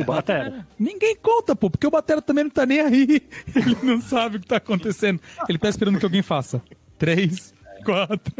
[0.00, 0.66] O Batera.
[0.78, 3.22] Ninguém conta, pô, porque o Batera também não tá nem aí.
[3.54, 5.20] Ele não sabe o que tá acontecendo.
[5.48, 6.60] Ele tá esperando que alguém faça.
[6.98, 8.34] Três, quatro.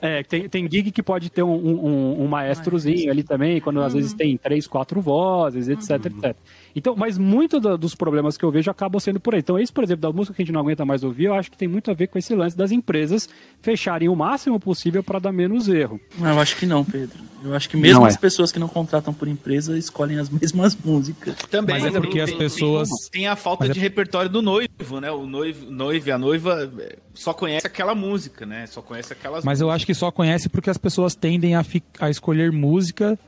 [0.00, 3.94] É, tem, tem gig que pode ter um, um, um maestrozinho ali também, quando às
[3.94, 6.36] vezes tem três, quatro vozes, etc, etc.
[6.76, 9.40] Então, mas muito da- dos problemas que eu vejo acabam sendo por aí.
[9.40, 11.50] Então, esse, por exemplo, da música que a gente não aguenta mais ouvir, eu acho
[11.50, 13.28] que tem muito a ver com esse lance das empresas
[13.62, 16.00] fecharem o máximo possível para dar menos erro.
[16.18, 17.18] Não, eu acho que não, Pedro.
[17.44, 18.08] Eu acho que mesmo Não é.
[18.10, 21.36] as pessoas que não contratam por empresa escolhem as mesmas músicas.
[21.50, 21.78] Também.
[21.80, 24.40] Mas é porque as tem- pessoas- Tem, tem a falta Mas é- de repertório do
[24.42, 25.10] noivo, né?
[25.10, 28.66] O noivo, noivo e a noiva é, só conhece aquela música, né?
[28.66, 31.82] Só conhece aquelas Mas eu acho que só conhece porque as pessoas tendem a, fi-
[32.00, 33.18] a escolher música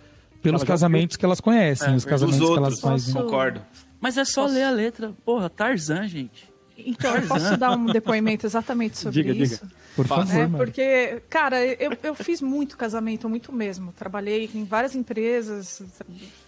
[0.43, 2.81] pelos Elas já casamentos que elas conhecem, os dos casamentos que elas outros.
[2.81, 3.15] fazem.
[3.15, 3.63] Posso- Concordo.
[4.01, 5.13] Mas é só ler a letra.
[5.25, 6.55] Porra, Tarzan, gente.
[6.79, 9.65] Então, eu posso dar um depoimento exatamente sobre Diga, isso?
[9.65, 9.77] diga.
[9.97, 10.43] Por favor, né?
[10.47, 10.59] mano.
[10.59, 13.95] Porque, cara, eu, eu fiz muito casamento, muito mesmo.
[13.95, 15.83] Trabalhei em várias empresas,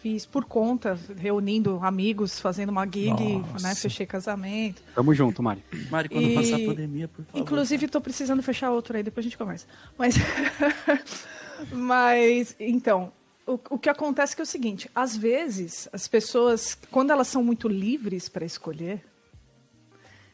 [0.03, 3.67] fiz por conta, reunindo amigos, fazendo uma gig, Nossa.
[3.69, 3.75] né?
[3.75, 4.83] Fechei casamento.
[4.95, 5.65] Tamo junto, Mari.
[5.91, 7.41] Mari, quando E- passar a pandemia, por favor.
[7.41, 9.65] Inclusive, estou precisando fechar outro aí, depois a gente conversa.
[9.97, 10.15] Mas,
[11.73, 13.13] mas então,
[13.55, 17.29] o, o que acontece é, que é o seguinte: às vezes, as pessoas, quando elas
[17.29, 19.03] são muito livres para escolher,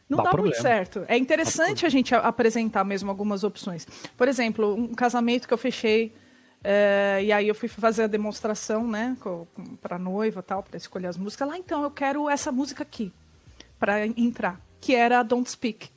[0.08, 1.04] não Dá dá, muito certo.
[1.08, 3.86] É interessante a gente a- apresentar mesmo algumas opções.
[4.16, 6.12] Por exemplo, um casamento que eu fechei.
[6.62, 9.14] é, e aí eu fui fazer a demonstração, né,
[9.82, 11.46] para noiva tal, para escolher as músicas.
[11.48, 13.12] Lá então eu quero essa música aqui
[13.78, 15.90] para entrar, que era Don't Speak,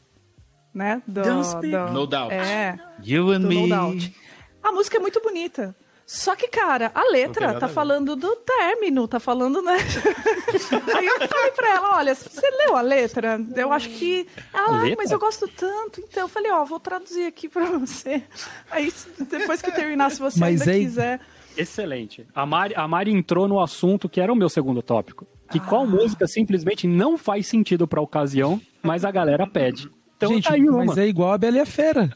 [0.73, 1.01] né?
[1.08, 1.69] Do, Don't Speak.
[1.71, 2.34] do- No Doubt.
[2.34, 3.62] É, You and do me.
[3.67, 4.13] No Doubt.
[4.62, 5.73] A música é muito bonita.
[6.09, 9.75] Só que, cara, a letra tá falando do término, tá falando, né?
[10.95, 13.37] Aí eu falei pra ela, olha, você leu a letra?
[13.53, 14.25] Eu acho que.
[14.53, 14.97] Ela, "Ai, letra?
[15.03, 15.99] mas eu gosto tanto.
[15.99, 18.23] Então eu falei, ó, vou traduzir aqui pra você.
[18.71, 18.91] Aí
[19.29, 21.19] depois que terminar, se você Mas ainda aí- quiser.
[21.57, 22.25] Excelente.
[22.33, 25.27] A Mari, a Mari entrou no assunto que era o meu segundo tópico.
[25.51, 25.87] Que qual Ah.
[25.87, 29.89] música simplesmente não faz sentido pra ocasião, mas a galera pede.
[30.15, 30.85] Então Gente, tá aí uma.
[30.85, 32.11] mas é igual a Bela e a Fera.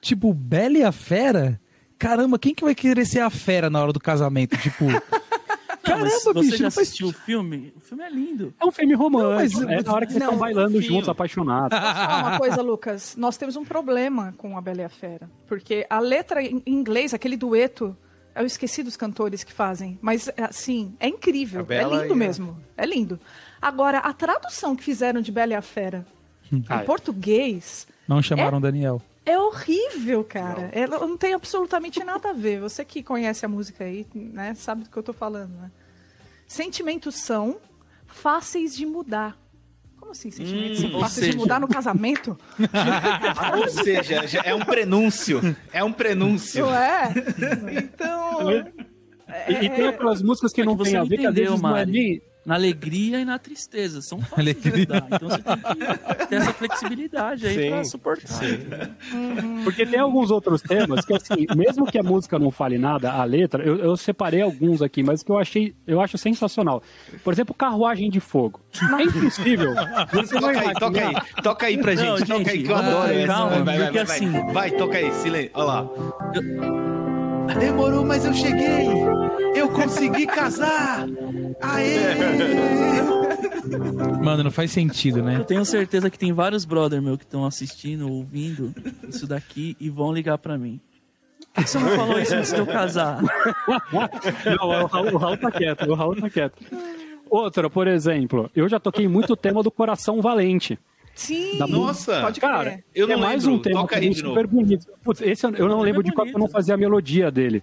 [0.00, 1.60] Tipo, Bela e a Fera?
[2.02, 4.56] Caramba, quem que vai querer ser a fera na hora do casamento?
[4.56, 4.86] Tipo,
[5.84, 7.72] caramba, você bicho, já não faz assistiu o filme?
[7.76, 8.52] O filme é lindo.
[8.60, 9.60] É um filme romântico.
[9.60, 10.82] Não, mas- é na hora que vocês estão bailando filho.
[10.82, 11.78] juntos, apaixonados.
[11.78, 13.14] Posso falar uma coisa, Lucas?
[13.16, 15.30] Nós temos um problema com a Bela e a Fera.
[15.46, 17.96] Porque a letra em inglês, aquele dueto,
[18.34, 19.96] eu esqueci dos cantores que fazem.
[20.02, 21.64] Mas, assim, é incrível.
[21.68, 22.56] É lindo a- mesmo.
[22.76, 23.20] É lindo.
[23.60, 26.04] Agora, a tradução que fizeram de Bela e a Fera
[26.68, 29.00] Ah, em português não chamaram Daniel.
[29.24, 30.68] É horrível, cara.
[30.72, 32.60] Ela não tem absolutamente nada a ver.
[32.60, 35.70] Você que conhece a música aí, né, sabe do que eu tô falando, né?
[36.46, 37.56] Sentimentos são
[38.06, 39.38] fáceis de mudar.
[39.96, 42.36] Como assim, sentimentos Hum, fáceis de seja- mudar no casamento?
[43.58, 45.40] Ou seja, é um prenúncio.
[45.72, 46.66] É um prenúncio.
[46.66, 47.12] Não é?
[47.78, 48.50] Então.
[49.48, 51.26] E, e tem aquelas músicas que É não que tem você a não ver, que
[51.26, 52.22] às entendeu, vezes não é nem...
[52.44, 54.02] Na alegria e na tristeza.
[54.02, 55.06] São fáceis de mudar.
[55.12, 58.40] Então você tem que ter essa flexibilidade aí Sim, pra suportar.
[59.62, 63.22] Porque tem alguns outros temas que, assim, mesmo que a música não fale nada, a
[63.24, 66.82] letra, eu, eu separei alguns aqui, mas que eu achei, eu acho sensacional.
[67.22, 68.60] Por exemplo, Carruagem de Fogo.
[68.98, 69.74] É impossível.
[70.12, 72.76] Você Toca aí, toca aí, toca aí pra gente, Não, toca aí gente, que eu
[72.76, 73.26] adoro calma, essa.
[73.26, 75.88] calma, vai, vai, vai, assim- vai, toca aí, silêncio, olha lá.
[77.58, 78.86] Demorou, mas eu cheguei!
[79.54, 81.06] Eu consegui casar!
[81.60, 81.98] Aê!
[84.22, 85.36] Mano, não faz sentido, né?
[85.36, 88.74] Eu tenho certeza que tem vários brother meu que estão assistindo, ouvindo
[89.08, 90.80] isso daqui e vão ligar pra mim.
[91.52, 93.20] Por que você não falou isso antes de eu casar?
[93.22, 96.62] Não, o Raul, o Raul tá quieto, o Raul tá quieto.
[97.28, 100.78] Outra, por exemplo, eu já toquei muito o tema do Coração Valente.
[101.14, 102.20] Sim, Da Nossa!
[102.22, 102.84] pode Cara, crer.
[102.94, 103.58] Eu é não mais lembro.
[103.58, 104.48] um tema Toca aí também de super novo.
[104.48, 104.86] bonito.
[105.04, 107.30] Putz, esse eu, eu não É lembro de qual que eu não fazia a melodia
[107.30, 107.62] dele.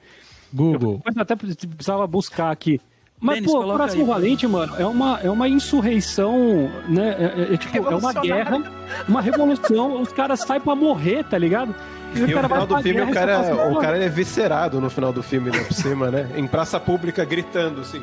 [0.53, 1.01] Google.
[1.15, 2.79] Eu até precisava buscar aqui.
[3.21, 4.05] Mas, Denis, pô, Coração aí.
[4.07, 7.15] Valente, mano, é uma, é uma insurreição, né?
[7.19, 8.63] É, é- é tipo, é uma guerra,
[9.07, 10.01] uma revolução.
[10.01, 11.75] os caras saem pra morrer, tá ligado?
[12.15, 13.97] E no cara vai final do filme guerra o e cara, só faz- o cara
[13.97, 16.29] é viscerado no final do filme, né, por cima, né?
[16.37, 18.01] Em praça pública gritando assim.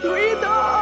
[0.00, 0.79] Freedom!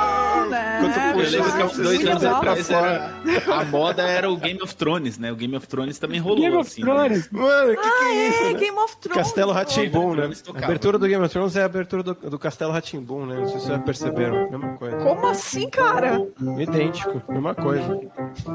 [0.58, 0.78] Né?
[0.80, 2.36] Quanto Eu puxa, lembro que há uns dois anos legal.
[2.36, 3.12] atrás era,
[3.54, 5.32] a moda era o Game of Thrones, né?
[5.32, 6.82] O Game of Thrones também rolou Game of assim.
[6.82, 7.28] Thrones.
[7.30, 8.38] Mano, que que é isso?
[8.44, 8.58] É, né?
[8.58, 9.22] Game of Thrones.
[9.22, 9.52] Castelo.
[9.52, 10.30] Ratimbum, né?
[10.54, 13.36] A abertura do Game of Thrones é a abertura do, do Castelo Ratimbum, né?
[13.36, 14.50] Não sei se vocês já perceberam.
[14.50, 14.96] Mesma coisa.
[14.98, 16.20] Como assim, cara?
[16.58, 18.00] Idêntico, mesma coisa.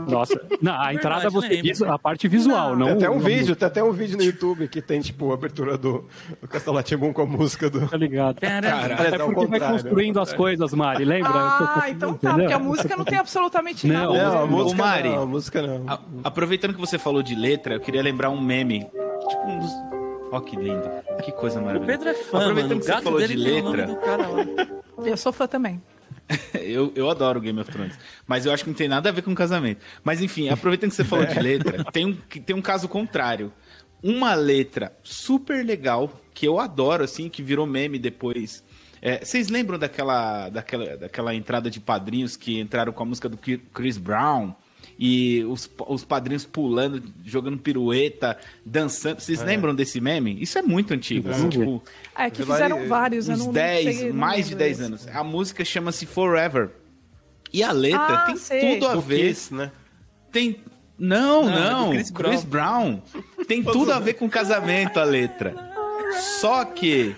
[0.08, 2.88] Nossa, não, a entrada Verdade, você diz a parte visual, não.
[2.88, 5.34] Tem até um não- vídeo, tem até um vídeo no YouTube que tem, tipo, a
[5.34, 6.06] abertura do,
[6.42, 7.88] do Castelo Ratimbum com a música do.
[7.88, 8.38] Tá ligado?
[8.38, 9.68] Até é porque vai contrário.
[9.74, 11.32] construindo as coisas, Mari, lembra?
[11.34, 14.08] Ah, então tá, porque a música não tem absolutamente nada.
[14.08, 15.10] Não, Não, a Ô, música Mari.
[15.10, 15.90] não, a música não.
[15.90, 18.86] A- aproveitando que você falou de letra, eu queria lembrar um meme.
[19.30, 19.72] Tipo um dos.
[20.32, 20.90] Ó, que lindo.
[21.24, 21.98] Que coisa O maravilhosa.
[21.98, 22.82] Pedro é fã, Aproveitando mano.
[22.82, 23.88] O que você falou de o letra.
[25.06, 25.82] Eu sou fã também.
[26.54, 27.98] eu, eu adoro Game of Thrones.
[28.26, 29.82] Mas eu acho que não tem nada a ver com casamento.
[30.04, 33.52] Mas enfim, aproveitando que você falou de letra, tem um, que- tem um caso contrário.
[34.02, 38.64] Uma letra super legal, que eu adoro, assim, que virou meme depois.
[39.06, 43.38] É, vocês lembram daquela, daquela, daquela entrada de padrinhos que entraram com a música do
[43.38, 44.54] Chris Brown?
[44.98, 49.20] E os, os padrinhos pulando, jogando pirueta, dançando.
[49.20, 50.42] Vocês lembram desse meme?
[50.42, 51.30] Isso é muito antigo.
[51.32, 51.84] assim, tipo,
[52.16, 54.88] É que fizeram vários, eu uns não 10, sei, não mais de lembro 10 desse.
[54.88, 55.08] anos.
[55.10, 56.70] A música chama-se Forever.
[57.52, 58.74] E a letra Ah, tem sei.
[58.80, 59.28] tudo a ver.
[59.30, 59.72] Kiss, né?
[60.32, 60.60] Tem.
[60.98, 61.90] Não, Não, é não.
[61.92, 63.02] Chris, Chris Brown.
[63.48, 65.54] Tem tudo a ver com casamento a letra.
[66.40, 67.16] Só que.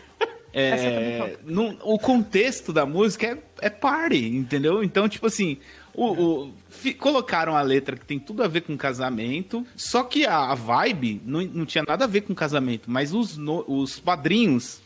[0.60, 4.84] É, não- o contexto da música é, é party, entendeu?
[4.84, 5.58] Então, tipo assim,
[5.94, 6.06] o,
[6.46, 10.38] o- fi- colocaram a letra que tem tudo a ver com casamento, só que a,
[10.52, 14.80] a vibe não, não tinha nada a ver com casamento, mas os, no- os padrinhos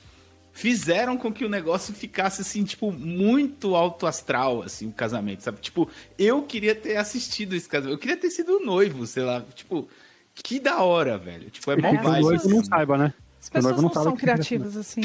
[0.52, 5.60] fizeram com que o negócio ficasse assim, tipo, muito alto astral, assim, o casamento, sabe?
[5.62, 9.88] Tipo, eu queria ter assistido esse casamento, eu queria ter sido noivo, sei lá, tipo,
[10.34, 11.50] que da hora, velho.
[11.50, 12.22] Tipo, é mó vibe.
[12.22, 13.14] noivo não saiba, né?
[13.42, 15.02] As pessoas não sabe são que- criativas assim.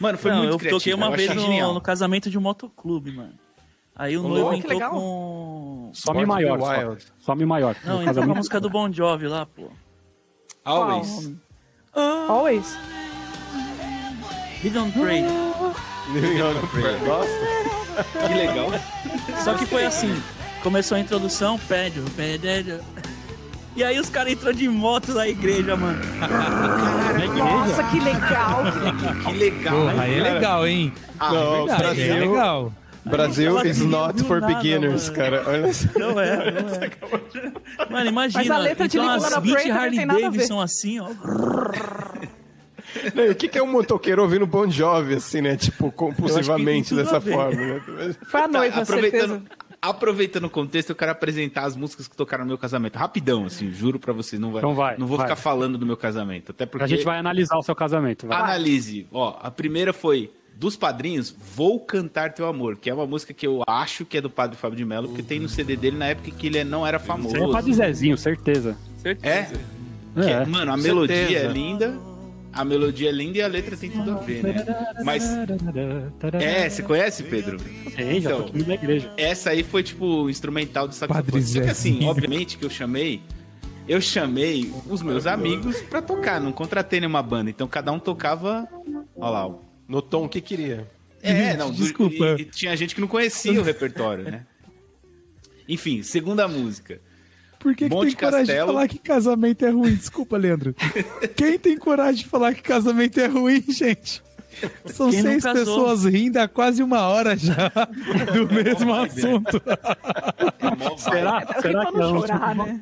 [0.00, 0.78] Mano, foi não, muito eu criativo.
[0.80, 3.34] toquei uma eu vez no, no casamento de um motoclube, mano.
[3.96, 4.90] Aí o Ô, noivo entrou legal.
[4.92, 5.90] com.
[5.92, 6.60] Some maior.
[6.60, 6.96] Só.
[7.18, 7.74] Some maior.
[7.84, 9.70] Não, entrou com a música do Bon Jovi lá, pô.
[10.64, 11.32] Always.
[12.28, 12.78] Always.
[14.62, 15.22] Live on Pray.
[17.06, 18.68] Nossa, Que legal.
[19.42, 20.22] Só que foi assim:
[20.62, 22.80] começou a introdução, pede, pede.
[23.74, 25.98] E aí os caras entrou de moto na igreja, mano.
[27.26, 28.62] Nossa, que legal.
[29.24, 29.74] Que legal.
[29.80, 30.92] Porra, aí é legal, hein?
[31.18, 32.00] Ah, Não, verdade.
[32.00, 32.72] Aí é Brasil- legal.
[33.04, 35.16] Brasil is not for nada, beginners, mano.
[35.16, 35.42] cara.
[35.46, 35.88] Olha só.
[35.98, 36.90] Não é, não é.
[37.90, 40.06] Mano, imagina, Mas a letra de então on as a 20 Prayer não Harley.
[40.06, 41.08] Davidson assim, ó.
[43.14, 45.56] Não, e o que, que é um motoqueiro ouvindo Bon Jovi, assim, né?
[45.56, 47.80] Tipo, compulsivamente dessa forma, né?
[48.30, 49.42] Foi a noiva, Tá, aproveitando, certeza.
[49.80, 52.96] Aproveitando o contexto, eu quero apresentar as músicas que tocaram no meu casamento.
[52.96, 54.40] Rapidão, assim, juro pra vocês.
[54.40, 55.26] Não, vai, Então vai, não vou vai.
[55.26, 56.50] ficar falando do meu casamento.
[56.52, 56.84] Até porque.
[56.84, 58.26] A gente vai analisar o seu casamento.
[58.26, 58.38] Vai.
[58.38, 59.06] Analise.
[59.12, 63.46] Ó, a primeira foi dos padrinhos, Vou Cantar Teu Amor, que é uma música que
[63.46, 66.06] eu acho que é do Padre Fábio de Mello, porque tem no CD dele na
[66.06, 67.36] época que ele não era famoso.
[67.36, 68.76] Isso é pra de Zezinho, certeza.
[69.22, 69.42] É?
[69.44, 69.58] Que-
[70.20, 70.44] É.
[70.44, 71.46] Mano, a Com melodia certeza.
[71.46, 71.96] é linda.
[72.58, 74.66] A melodia é linda e a letra tem tudo a ver, né?
[75.04, 75.24] Mas.
[76.40, 77.58] É, você conhece, Pedro?
[77.60, 78.42] Sim, já Então.
[78.42, 79.12] tô aqui na igreja.
[79.16, 81.42] Essa aí foi, tipo, o instrumental do saxofone.
[81.42, 83.22] Só que assim, obviamente que eu chamei.
[83.86, 87.48] Eu chamei os meus amigos pra tocar, não contratei nenhuma banda.
[87.48, 88.68] Então cada um tocava.
[89.16, 89.54] Olha lá.
[89.86, 90.86] No tom que queria.
[91.22, 92.36] É, não, do- Desculpa.
[92.38, 94.44] E, e tinha gente que não conhecia o repertório, né?
[95.68, 97.00] Enfim, segunda música.
[97.58, 99.94] Por que, que tem coragem de falar que casamento é ruim?
[99.94, 100.74] Desculpa, Leandro.
[101.34, 104.22] Quem tem coragem de falar que casamento é ruim, gente?
[104.86, 107.70] São Quem seis pessoas rindo há quase uma hora já
[108.32, 109.60] do mesmo assunto.
[110.98, 112.80] Será, É será que é não chorar, né?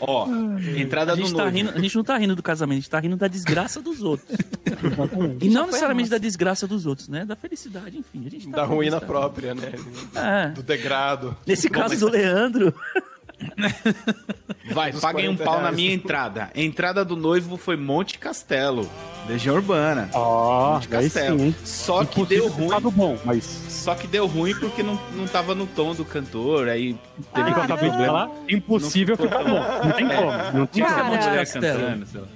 [0.00, 0.28] Ó,
[0.76, 2.90] entrada A do gente, tá rindo, a gente não tá rindo do casamento, a gente
[2.90, 4.36] tá rindo da desgraça dos outros.
[5.40, 7.24] E não necessariamente da desgraça dos outros, né?
[7.24, 8.26] Da felicidade, enfim.
[8.26, 9.72] A gente tá Da ruína própria, né?
[10.14, 10.48] É.
[10.48, 11.36] Do degrado.
[11.46, 12.74] Nesse caso do Leandro.
[14.72, 15.76] Vai, Dos paguem um 40 pau na reais.
[15.76, 16.50] minha entrada.
[16.54, 18.88] A entrada do noivo foi Monte Castelo,
[19.28, 20.10] Legião Urbana.
[20.12, 21.38] Ó, Monte Castelo.
[21.38, 21.54] sim.
[21.64, 22.68] Só que deu ruim.
[22.92, 23.44] bom, mas...
[23.44, 26.96] Só que deu ruim porque não, não tava no tom do cantor, aí
[27.32, 29.60] teve Ele que acabei de falar, impossível ficar bom.
[29.84, 30.58] Não tem como.
[30.58, 31.80] Não Tinha que ser mulher Castelo.
[31.80, 32.28] cantando.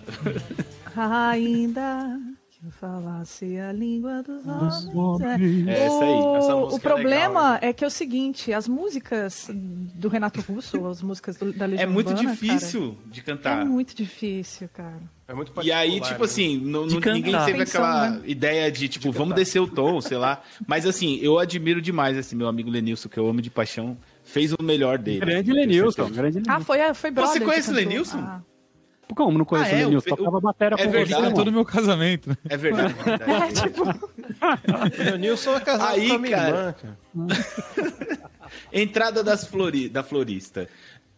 [0.96, 2.18] Ainda
[2.64, 4.46] eu falasse a língua dos
[4.94, 5.66] homens.
[5.66, 6.10] É, essa aí.
[6.10, 10.08] O, Essa o música é problema legal, é que é o seguinte, as músicas do
[10.08, 13.62] Renato Russo, as músicas do- da Legião É muito Urbana, difícil de cara, cantar.
[13.62, 15.00] é muito difícil, cara.
[15.26, 16.24] É muito E aí, tipo né?
[16.24, 17.46] assim, não- De não- ninguém cantar.
[17.46, 18.20] teve aquela né?
[18.26, 20.40] ideia de, tipo, vamos descer o tom, sei lá.
[20.66, 24.52] Mas assim, eu admiro demais esse meu amigo Lenilson, que eu amo de paixão, fez
[24.52, 25.20] o melhor dele.
[25.20, 26.60] Grande Lenilson, grande Ah, Lenilson.
[26.64, 27.72] foi, foi brother Você conhece.
[27.72, 28.18] Lenilson?
[28.18, 28.40] Ah.
[29.14, 30.10] Como não conheço Ah, é, o Lenilson?
[30.12, 31.14] o- Tocava o- bateria é com verdade.
[31.22, 32.36] você, cantou no meu casamento.
[32.48, 32.94] É verdade.
[33.00, 33.60] é verdade.
[33.60, 33.82] É, tipo,
[35.14, 36.48] O Nilson é casado Aí, com a minha cara.
[36.56, 36.98] irmã, cara.
[38.72, 40.68] Entrada das flori, da florista.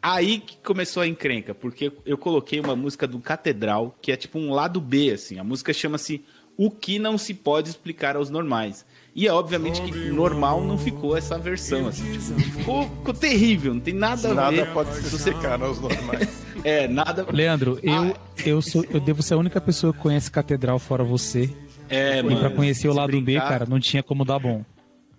[0.03, 4.39] Aí que começou a encrenca, porque eu coloquei uma música do Catedral, que é tipo
[4.39, 5.39] um lado B, assim.
[5.39, 6.23] A música chama-se
[6.57, 8.85] O que não se pode explicar aos normais.
[9.15, 12.03] E é obviamente que normal não ficou essa versão, assim.
[12.13, 14.73] tipo, ficou, ficou terrível, não tem nada a Nada ver.
[14.73, 16.43] pode se explicar aos normais.
[16.65, 17.27] É, nada.
[17.31, 18.15] Leandro, eu, Ah.
[18.47, 21.55] eu, sou, eu devo ser a única pessoa que conhece Catedral fora você.
[21.91, 22.39] É, e mano.
[22.41, 24.65] pra conhecer o lado B, brincar, cara, não tinha como dar bom.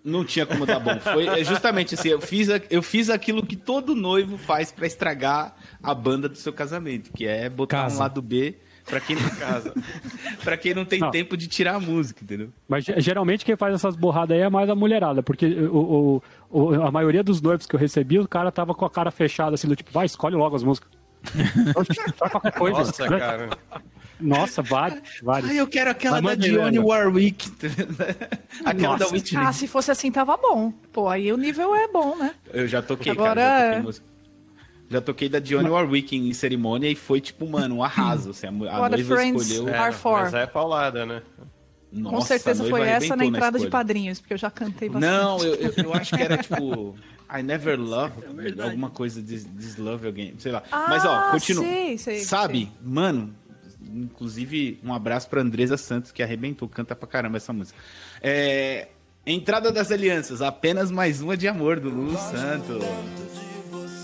[0.04, 1.00] Não tinha como dar bom.
[1.00, 5.56] Foi é justamente assim, eu fiz, eu fiz aquilo que todo noivo faz pra estragar
[5.84, 7.96] a banda do seu casamento, que é botar Casa.
[7.96, 8.56] um lado B
[8.86, 9.74] pra quem não casa.
[10.44, 11.12] pra quem não tem Não.
[11.12, 12.50] tempo de tirar a música, entendeu?
[12.68, 16.22] Mas ge- geralmente quem faz essas borradas aí é mais a mulherada, porque o,
[16.52, 19.12] o- o- a maioria dos noivos que eu recebi, o cara tava com a cara
[19.12, 20.84] fechada, assim, do tipo, vai, escolhe logo as Só
[22.30, 22.78] qualquer coisa.
[22.80, 23.50] Nossa, cara.
[24.20, 25.50] Nossa, vários, vários.
[25.52, 26.88] Ah, eu quero aquela Mas da Dionne Leandro.
[26.88, 27.52] Warwick.
[28.64, 29.14] aquela da Nossa.
[29.14, 29.44] Whitney.
[29.46, 30.72] ah, se fosse assim, tava bom.
[30.94, 32.34] Pô, aí o nível é bom, né?
[32.54, 33.42] Eu já toquei, Agora cara.
[33.42, 34.06] Já é- toquei, música.
[34.90, 38.30] Já toquei da Dionne Warwick em cerimônia e foi tipo, mano, um arraso.
[38.30, 39.94] Assim, a, What a noiva Friends escolheu.
[39.94, 40.22] For.
[40.22, 41.22] Mas é paulada, né?
[41.92, 43.72] Nossa, Com certeza foi essa na entrada de escolha.
[43.72, 45.12] padrinhos, porque eu já cantei bastante.
[45.12, 46.96] Não, eu, eu, eu acho que era tipo.
[47.34, 48.70] I never love verdade.
[48.70, 50.62] alguma coisa de this love again, sei lá.
[50.72, 51.64] Ah, Mas ó, continua.
[51.64, 52.72] sei, sei, Sabe, sei.
[52.84, 53.34] mano,
[53.82, 57.78] inclusive um abraço pra Andresa Santos que arrebentou, canta pra caramba essa música.
[58.22, 58.90] É,
[59.26, 62.84] Entrada das Alianças, apenas mais uma de amor do Lulu Santos.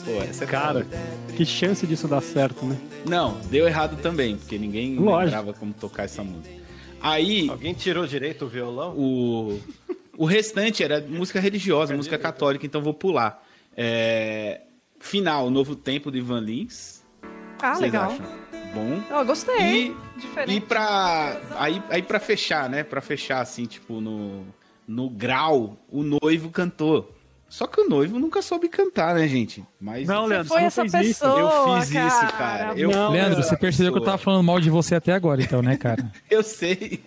[0.06, 0.98] Pô, essa é Cara, foda.
[1.36, 2.78] que chance disso dar certo, né?
[3.06, 5.24] Não, deu errado também, porque ninguém Lógico.
[5.38, 6.56] lembrava como tocar essa música.
[7.02, 8.94] Aí, Alguém tirou direito o violão?
[8.98, 9.60] o,
[10.18, 13.44] o restante era música religiosa, música católica, então vou pular.
[13.76, 14.62] É,
[15.00, 17.02] final, Novo Tempo do Ivan Lins.
[17.62, 18.12] Ah, Vocês legal.
[18.12, 18.26] acham?
[18.74, 19.02] Bom.
[19.20, 19.88] Eu gostei.
[19.88, 20.54] E, Diferente.
[20.58, 21.40] e pra.
[21.58, 22.84] Aí, aí pra fechar, né?
[22.84, 24.46] Pra fechar, assim, tipo, no,
[24.88, 27.14] no grau, o noivo cantou.
[27.52, 29.62] Só que o noivo nunca soube cantar, né, gente?
[29.78, 31.20] Mas Não, Você Leandro, foi você não essa fez isso.
[31.26, 31.40] pessoa.
[31.76, 32.08] eu fiz cara.
[32.08, 32.74] isso, cara.
[32.80, 34.18] Eu Não, Leandro, você percebeu que eu pessoa.
[34.18, 36.10] tava falando mal de você até agora, então, né, cara?
[36.32, 37.04] Eu sei.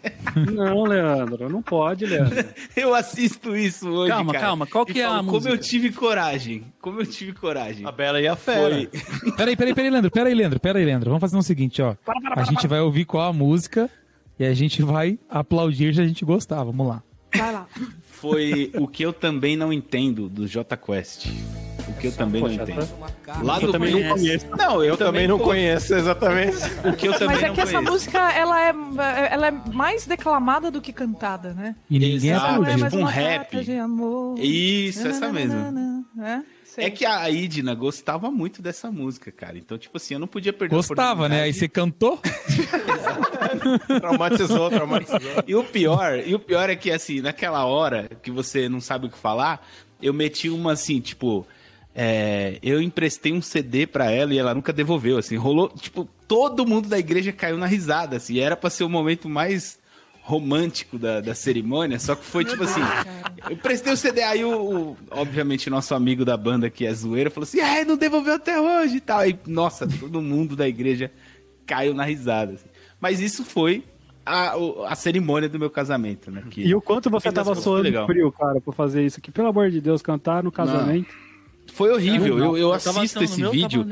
[0.52, 2.44] Não, Leandro, não pode, Leandro.
[2.76, 4.10] Eu assisto isso hoje.
[4.10, 5.54] Calma, cara, calma, qual que e é a falo, Como música?
[5.54, 6.66] eu tive coragem.
[6.78, 7.86] Como eu tive coragem.
[7.86, 8.60] A Bela e a Fera.
[8.74, 8.86] Foi.
[9.32, 11.08] Peraí, peraí, peraí, Leandro, peraí, Leandro, peraí, Leandro.
[11.08, 11.96] Vamos fazer o seguinte, ó.
[12.36, 13.88] A gente vai ouvir qual a música
[14.38, 16.62] e a gente vai aplaudir se a gente gostar.
[16.64, 17.02] Vamos lá.
[17.34, 17.66] Vai lá.
[18.30, 21.26] Foi o que eu também não entendo do J Quest.
[21.86, 22.88] O que eu também não Poxa, entendo.
[23.42, 24.46] Lá Eu do também não conheço.
[24.56, 26.56] Não, eu, Eu também não pô, conheço exatamente.
[26.84, 27.92] O que eu também Mas é não que essa conheço.
[27.92, 28.74] música, ela é,
[29.30, 31.76] ela é mais declamada do que cantada, né?
[31.90, 32.64] E ninguém Exato.
[32.64, 33.36] É tipo um rap.
[33.50, 34.38] carta de amor.
[34.38, 36.04] Isso, essa mesma.
[36.22, 36.40] É?
[36.74, 36.86] Sei.
[36.86, 39.56] É que a Idna gostava muito dessa música, cara.
[39.56, 41.42] Então, tipo assim, eu não podia perder a Gostava, né?
[41.42, 42.20] Aí você cantou?
[44.00, 45.20] Traumatizou, traumatizou.
[45.46, 49.06] E o pior, e o pior é que assim, naquela hora que você não sabe
[49.06, 49.64] o que falar,
[50.02, 51.46] eu meti uma assim, tipo,
[51.94, 56.66] é, eu emprestei um CD pra ela e ela nunca devolveu, assim, rolou, tipo, todo
[56.66, 59.78] mundo da igreja caiu na risada, assim, era pra ser o momento mais
[60.26, 62.80] romântico da, da cerimônia, só que foi tipo assim,
[63.46, 64.52] eu emprestei o CD, aí o,
[64.92, 68.58] o- obviamente, nosso amigo da banda que é zoeira, falou assim, é, não devolveu até
[68.58, 71.12] hoje e tal, aí, nossa, todo mundo da igreja
[71.66, 72.68] caiu na risada, assim.
[72.98, 73.84] Mas isso foi
[74.24, 74.54] a,
[74.88, 76.42] a cerimônia do meu casamento, né?
[76.50, 77.52] Que, E o quanto você tava
[77.82, 78.06] legal.
[78.06, 79.30] frio, cara, pra fazer isso aqui.
[79.30, 81.14] Pelo amor de Deus, cantar no casamento.
[81.74, 82.36] Foi horrível.
[82.38, 83.84] Não, eu eu tava assisto esse meu, vídeo.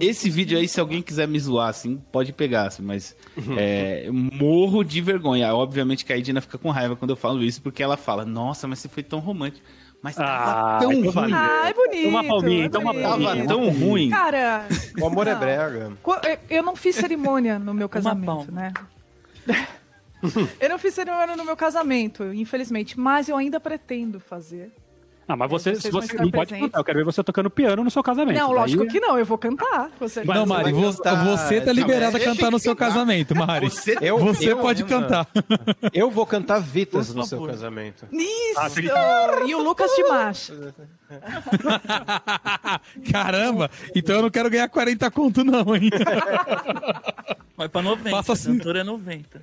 [0.00, 3.14] Esse vídeo aí, se alguém quiser me zoar, assim, pode pegar, assim, mas
[3.56, 5.54] é, eu morro de vergonha.
[5.54, 8.66] Obviamente que a Edina fica com raiva quando eu falo isso, porque ela fala, nossa,
[8.66, 9.64] mas você foi tão romântico.
[10.02, 11.12] Mas tava Ah, tão então ruim.
[11.12, 11.36] valeu.
[11.36, 12.08] Ah, é bonito.
[12.08, 13.06] Uma palminha, é então uma bonito.
[13.10, 13.46] Tava palminha.
[13.46, 14.08] tão ruim.
[14.08, 14.66] Cara,
[14.98, 15.40] O amor é Não.
[15.40, 15.92] brega.
[16.02, 18.72] qu- eu- eu não fiz cerimônia no meu casamento, né?
[20.60, 24.70] Eu não fiz cerimônia no meu casamento, infelizmente, mas eu ainda pretendo fazer.
[25.32, 26.66] Ah, mas você, Vocês vão você estar não pode presentes.
[26.72, 26.80] cantar.
[26.80, 28.36] Eu quero ver você tocando piano no seu casamento.
[28.36, 29.90] Não, Daí- lógico que não, eu vou cantar.
[30.00, 31.24] Você Não, Mari, vai vo- cantar.
[31.24, 32.92] você tá Não, liberada a você cantar no seu cantar.
[32.94, 33.70] casamento, Mari.
[33.70, 35.28] Você- Eu- Você eu- pode cantar.
[35.92, 38.06] Eu vou cantar Vitas no seu casamento.
[38.12, 38.80] Isso!
[39.46, 40.52] E o Lucas de Macho.
[43.10, 45.90] Caramba, então eu não quero ganhar 40 conto não, hein?
[47.56, 48.10] Vai pra 90.
[48.10, 48.52] Faça assim.
[48.52, 49.42] A cantora é 90.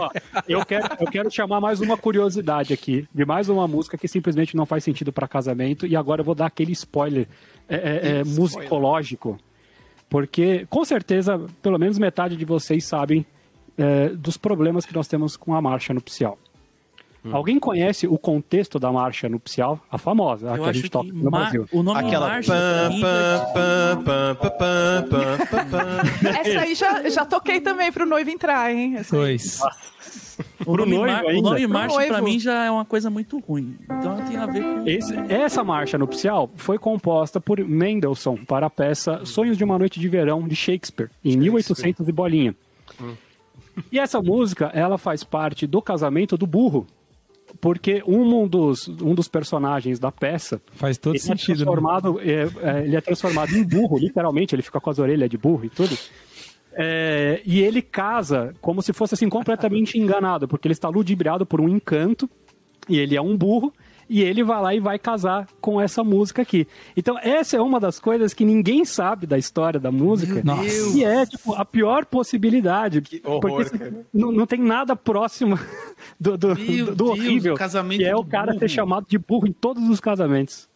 [0.00, 0.10] Ó,
[0.48, 4.56] eu, quero, eu quero chamar mais uma curiosidade aqui, de mais uma música que simplesmente
[4.56, 7.28] não faz sentido para casamento, e agora eu vou dar aquele spoiler
[7.68, 9.38] é, é, é, musicológico,
[10.08, 13.24] porque com certeza, pelo menos metade de vocês sabem
[13.78, 16.36] é, dos problemas que nós temos com a marcha nupcial.
[17.26, 17.34] Hum.
[17.34, 19.80] Alguém conhece o contexto da marcha nupcial?
[19.90, 21.66] A famosa, a que a gente toca no Brasil.
[21.72, 22.52] o nome Aquela marcha.
[26.40, 28.96] Essa aí já, já toquei também pro noivo entrar, hein?
[28.96, 29.16] Essa.
[29.16, 29.60] Dois.
[30.66, 32.24] o nome, noivo mar- o nome marcha pra noivo.
[32.24, 33.76] mim já é uma coisa muito ruim.
[33.84, 34.86] Então tem a ver com.
[34.86, 39.98] Esse- essa marcha nupcial foi composta por Mendelssohn para a peça Sonhos de uma Noite
[39.98, 42.54] de Verão de Shakespeare, em 1800 e bolinha.
[43.92, 46.86] E essa música, ela faz parte do casamento do burro,
[47.60, 51.64] porque um dos, um dos personagens da peça Faz todo ele é, sentido, né?
[51.64, 55.36] transformado, é, é, ele é transformado em burro, literalmente, ele fica com as orelhas de
[55.36, 55.96] burro e tudo.
[56.72, 61.60] É, e ele casa como se fosse assim completamente enganado, porque ele está ludibriado por
[61.60, 62.28] um encanto
[62.88, 63.72] e ele é um burro
[64.08, 66.66] e ele vai lá e vai casar com essa música aqui.
[66.96, 70.96] Então essa é uma das coisas que ninguém sabe da história da música Nossa.
[70.96, 74.06] e é tipo a pior possibilidade, horror, porque cara.
[74.12, 75.58] não, não tem nada próximo
[76.20, 78.58] do, do, Meu do Deus, horrível, casamento que é o cara burro.
[78.60, 80.68] ser chamado de burro em todos os casamentos.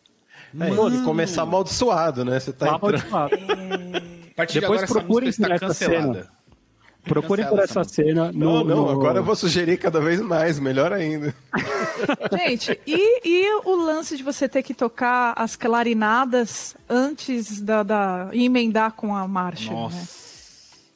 [0.59, 2.41] É, e começar amaldiçoado, né?
[2.41, 2.97] Você tá entrando.
[3.07, 3.37] amaldiçoado.
[4.31, 6.15] A partir de Depois agora, essa procurem música está essa cancelada.
[6.15, 6.40] cena.
[7.05, 8.39] Procurem por essa cena no.
[8.39, 11.35] Não, não, no- agora eu vou sugerir cada vez mais, melhor ainda.
[12.39, 18.29] Gente, e, e o lance de você ter que tocar as clarinadas antes da, da
[18.33, 19.73] emendar com a marcha?
[19.73, 19.97] Nossa.
[19.97, 20.03] Né?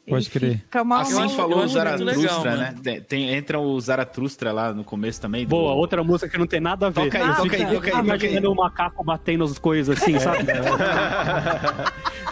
[0.06, 0.58] Pode crer.
[0.58, 2.74] Fica uma, Assim falou o Zaratustra, legal, né?
[2.82, 5.44] Tem, tem- entra o Zaratustra lá no começo também.
[5.46, 7.04] do- Boa, outra música que não tem nada a ver.
[7.04, 7.42] Toca aí, Nada.
[7.42, 8.04] toca aí, toca aí.
[8.04, 10.44] Imaginando o macaco batendo as coisas assim, sabe?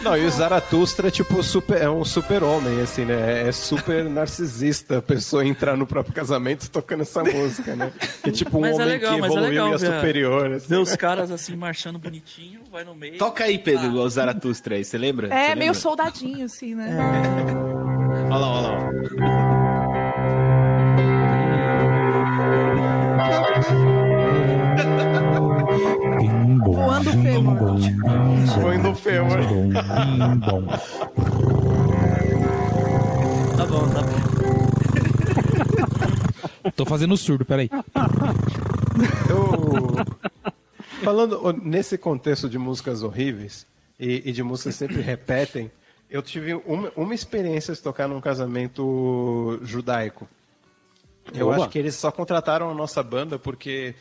[0.03, 3.47] Não, e o Zaratustra é tipo super, é um super-homem, assim, né?
[3.47, 7.91] É super narcisista a pessoa entrar no próprio casamento tocando essa música, né?
[8.21, 10.51] É tipo um Mas é homem legal, que é evoluiu legal e é superior.
[10.53, 13.19] Assim, Ver os caras assim marchando bonitinho, vai no meio.
[13.19, 15.27] Toca aí, Pedro, o Zaratustra aí, você lembra?
[15.27, 15.73] É, Você meio lembra?
[15.75, 16.97] soldadinho, assim, né?
[18.31, 18.79] Olha lá, olha lá.
[26.65, 27.55] Voando fêmur.
[28.81, 29.37] no fêmur.
[33.55, 34.23] Tá bom, tá bom.
[36.75, 37.69] Tô fazendo surdo, peraí.
[39.29, 40.12] Eu...
[41.03, 43.65] Falando nesse contexto de músicas horríveis
[43.99, 45.71] e, e de músicas que sempre repetem,
[46.09, 50.27] eu tive uma, uma experiência de tocar num casamento judaico.
[51.33, 51.57] Eu Oba.
[51.57, 53.95] acho que eles só contrataram a nossa banda porque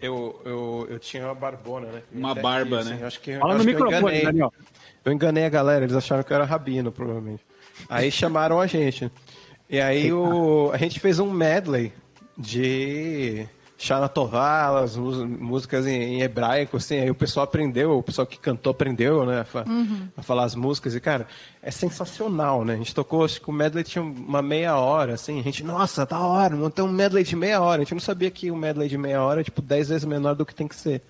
[0.00, 2.02] eu, eu, eu tinha uma barbona, né?
[2.12, 2.94] Uma Até barba, aqui, né?
[2.94, 4.24] assim, acho que, Fala acho no que eu microfone, enganei.
[4.24, 4.52] Daniel.
[5.04, 7.44] Eu enganei a galera, eles acharam que eu era rabino, provavelmente.
[7.88, 9.10] Aí chamaram a gente.
[9.68, 11.92] E aí o, a gente fez um medley
[12.36, 13.46] de
[13.82, 16.98] Shana Tová, as músicas em, em hebraico, assim.
[16.98, 19.40] Aí o pessoal aprendeu, o pessoal que cantou aprendeu, né?
[19.40, 19.64] A, fa-
[20.14, 20.94] a falar as músicas.
[20.94, 21.26] E, cara,
[21.62, 22.74] é sensacional, né?
[22.74, 25.40] A gente tocou, acho que o medley tinha uma meia hora, assim.
[25.40, 27.80] A gente, nossa, da hora, não tem um medley de meia hora.
[27.80, 30.34] A gente não sabia que o medley de meia hora é, tipo, dez vezes menor
[30.34, 31.00] do que tem que ser.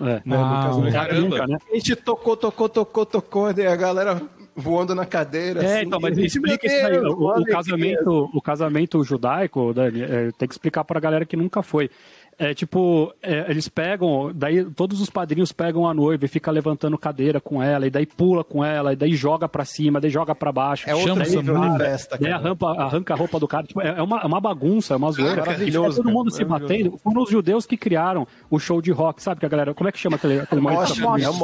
[0.00, 0.22] É.
[0.24, 0.36] Né?
[0.36, 0.92] Ah, casamento.
[0.94, 1.46] Caramba.
[1.46, 1.58] né?
[1.70, 4.20] A gente tocou, tocou, tocou, tocou, e a galera
[4.56, 5.62] voando na cadeira.
[5.62, 6.98] É, assim, então, mas a explica isso aí.
[6.98, 11.62] O, o casamento, o casamento judaico, Dani, é, tem que explicar pra galera que nunca
[11.62, 11.90] foi.
[12.36, 16.98] É tipo, é, eles pegam, daí todos os padrinhos pegam a noiva e fica levantando
[16.98, 20.34] cadeira com ela, e daí pula com ela, e daí joga pra cima, daí joga
[20.34, 20.90] pra baixo.
[20.90, 22.42] É outro Chama nível de festa, Daí cara.
[22.42, 23.64] arranca, arranca a roupa do cara.
[23.68, 25.42] Tipo, é, é uma, é uma bagunça, é uma zoeira.
[25.42, 26.90] maravilhoso, E fica todo cara, mundo se maravilhoso.
[26.90, 26.98] batendo.
[26.98, 29.72] Foram os judeus que criaram o show de rock, sabe que a galera.
[29.72, 31.24] Como é que chama aquele, aquele Mosh, momento?
[31.24, 31.34] é o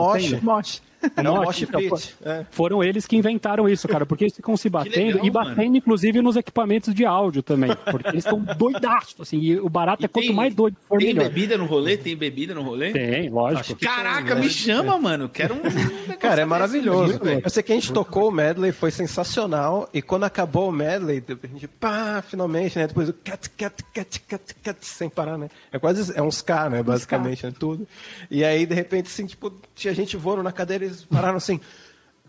[1.16, 2.14] É o Mosh, mosh então, pit.
[2.24, 2.44] É.
[2.50, 6.20] Foram eles que inventaram isso, cara, porque eles ficam se batendo legal, e batendo, inclusive,
[6.20, 7.70] nos equipamentos de áudio também.
[7.90, 10.98] Porque eles estão doidaços, assim, e o barato E é quanto tem- mais doido for,
[10.98, 11.28] Tem melhor.
[11.28, 11.96] bebida no rolê?
[11.96, 12.92] Tem bebida no rolê?
[12.92, 13.80] Tem, lógico.
[13.80, 15.28] Caraca, me chama, mano.
[15.28, 15.60] Quero um.
[15.62, 17.18] negócio Cara, é maravilhoso.
[17.18, 17.40] velho.
[17.42, 19.88] Eu sei que a gente tocou o medley, foi sensacional.
[19.94, 22.86] E quando acabou o medley, a gente, pá, finalmente, né?
[22.86, 25.48] Depois o cat, cat, cat, cat, cat, sem parar, né?
[25.72, 26.82] É quase, é uns K, né?
[26.82, 27.52] Basicamente, né?
[27.58, 27.86] Tudo.
[28.30, 31.60] E aí, de repente, assim, tipo, tinha gente voando na cadeira e eles pararam assim.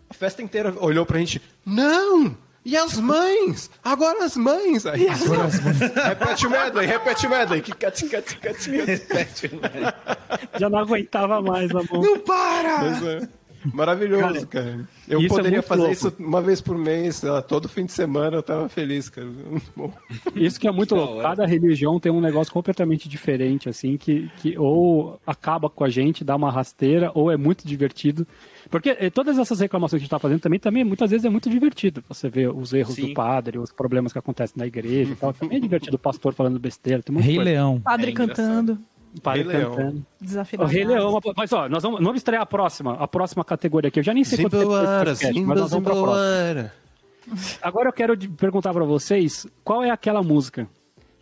[0.08, 2.36] A festa inteira olhou pra gente, não!
[2.64, 3.70] E as mães?
[3.82, 4.86] Agora as mães!
[4.86, 7.60] Aí, repete o medley, repete o medley.
[7.60, 9.92] Que cat, cat, cat, repete o medley.
[10.58, 12.02] Já não aguentava mais, amor.
[12.04, 13.28] Não para!
[13.72, 14.88] Maravilhoso, cara.
[15.08, 15.94] Eu isso é poderia muito fazer louco.
[15.94, 19.28] isso uma vez por mês, sei lá, todo fim de semana eu tava feliz, cara.
[19.76, 19.92] Bom.
[20.34, 21.22] Isso que é muito louco.
[21.22, 26.24] Cada religião tem um negócio completamente diferente, assim, que, que ou acaba com a gente,
[26.24, 28.26] dá uma rasteira, ou é muito divertido.
[28.72, 31.28] Porque eh, todas essas reclamações que a gente tá fazendo também, também muitas vezes é
[31.28, 32.02] muito divertido.
[32.08, 33.08] Você vê os erros Sim.
[33.08, 35.30] do padre, os problemas que acontecem na igreja e tal.
[35.34, 37.02] Também é divertido o pastor falando besteira.
[37.02, 37.50] Tem Rei coisa.
[37.50, 37.78] Leão.
[37.82, 38.78] Padre É cantando,
[39.14, 39.76] O padre Rei Leão.
[39.76, 40.06] cantando.
[40.18, 40.70] O desafinado.
[40.70, 44.00] Rei Leão, mas ó, nós vamos, vamos estrear a próxima, a próxima categoria aqui.
[44.00, 46.72] Eu já nem sei quanto tempo podcast, mas nós vamos pra próxima.
[47.60, 50.66] Agora eu quero perguntar pra vocês qual é aquela música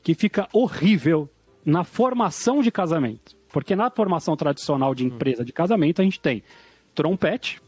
[0.04, 1.28] que fica horrível
[1.64, 3.36] na formação de casamento.
[3.52, 6.44] Porque na formação tradicional de empresa de casamento a gente tem
[6.94, 7.60] trompete,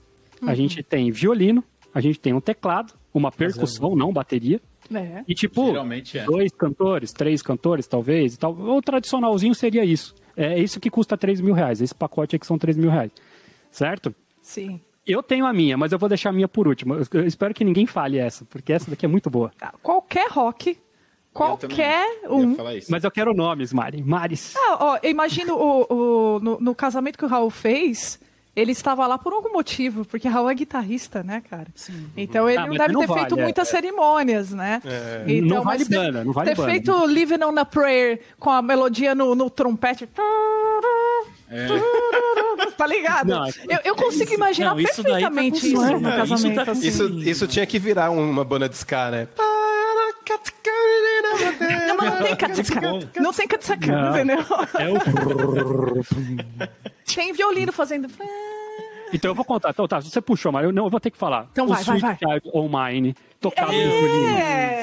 [0.47, 1.63] a gente tem violino,
[1.95, 4.61] a gente tem um teclado, uma percussão, não bateria.
[4.93, 5.23] É.
[5.29, 6.25] E tipo, Geralmente é.
[6.25, 8.53] dois cantores, três cantores, talvez, e tal.
[8.53, 10.15] O tradicionalzinho seria isso.
[10.37, 11.81] É isso que custa 3 mil reais.
[11.81, 13.11] Esse pacote aqui são 3 mil reais.
[13.71, 14.15] Certo?
[14.41, 14.81] Sim.
[15.07, 16.95] Eu tenho a minha, mas eu vou deixar a minha por último.
[17.13, 19.51] Eu- espero que ninguém fale essa, porque essa daqui é muito boa.
[19.59, 20.77] Tá, Qualquer rock,
[21.33, 22.57] qualquer um.
[22.89, 24.03] Mas eu quero nomes, Mari.
[24.03, 24.55] Maris.
[24.57, 25.87] Ah, ó, eu imagino o,
[26.37, 28.21] o- no, no casamento que o Raul fez,
[28.55, 31.69] ele estava lá por algum motivo, porque Raul é guitarrista, né, cara?
[32.17, 33.43] Então ele Ah, não deve não ter vale, feito é.
[33.43, 34.83] muitas cerimônias, né?
[35.27, 36.71] Então, Não vale banda, não vale ter banda.
[36.71, 40.07] feito Living on a Prayer com a melodia no, no trompete.
[42.77, 43.29] Tá ligado?
[43.29, 46.55] Não, é- eu, eu consigo imaginar Não, isso tá perfeitamente com- isso no isso casamento.
[46.57, 46.87] tá com- assim.
[46.89, 49.29] Isso, isso tinha que virar uma banda de ska, né?
[51.87, 52.81] Não, mas não tem catsca.
[53.21, 53.49] Não tem
[53.93, 54.11] Não.
[54.11, 54.39] entendeu?
[54.79, 56.05] É o...
[57.05, 58.09] Tem violino fazendo.
[59.13, 59.71] Então eu vou contar.
[59.71, 60.67] Então, tá, você puxou, Mari.
[60.67, 61.49] Eu, não, eu vou ter que falar.
[61.53, 62.41] Então o vai, vai, Sweet vai.
[62.41, 62.69] Child O'
[63.43, 64.29] Mine, tocado no violino.
[64.29, 64.83] É.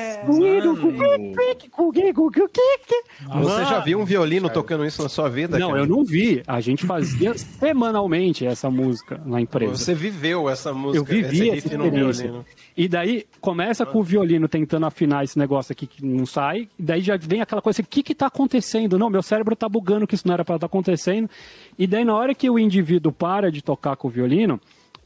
[3.41, 5.57] Você já viu um violino tocando isso na sua vida?
[5.57, 5.81] Não, cara?
[5.81, 6.43] eu não vi.
[6.45, 9.75] A gente fazia semanalmente essa música na empresa.
[9.75, 12.33] Você viveu essa música, Eu vivi esse essa experiência.
[12.75, 16.67] E daí começa com o violino tentando afinar esse negócio aqui que não sai.
[16.77, 18.97] E daí já vem aquela coisa, o que que tá acontecendo?
[18.97, 21.29] Não, meu cérebro tá bugando que isso não era para estar acontecendo.
[21.77, 24.59] E daí na hora que o indivíduo para de tocar com o violino,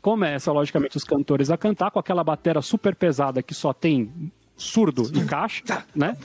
[0.04, 4.12] começa logicamente os cantores a cantar com aquela batera super pesada que só tem
[4.56, 5.64] surdo e caixa,
[5.95, 6.16] né?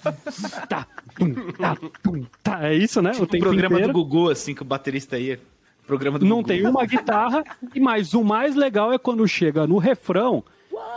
[0.68, 0.84] Tá,
[1.16, 2.68] tum, tá, tum, tá.
[2.68, 3.12] É isso, né?
[3.18, 3.92] O O tempo programa inteiro.
[3.92, 5.40] do Gugu, assim, que o baterista ia.
[5.86, 6.48] Programa do Não Gugu.
[6.48, 7.42] tem uma guitarra,
[7.74, 10.42] e mais o mais legal é quando chega no refrão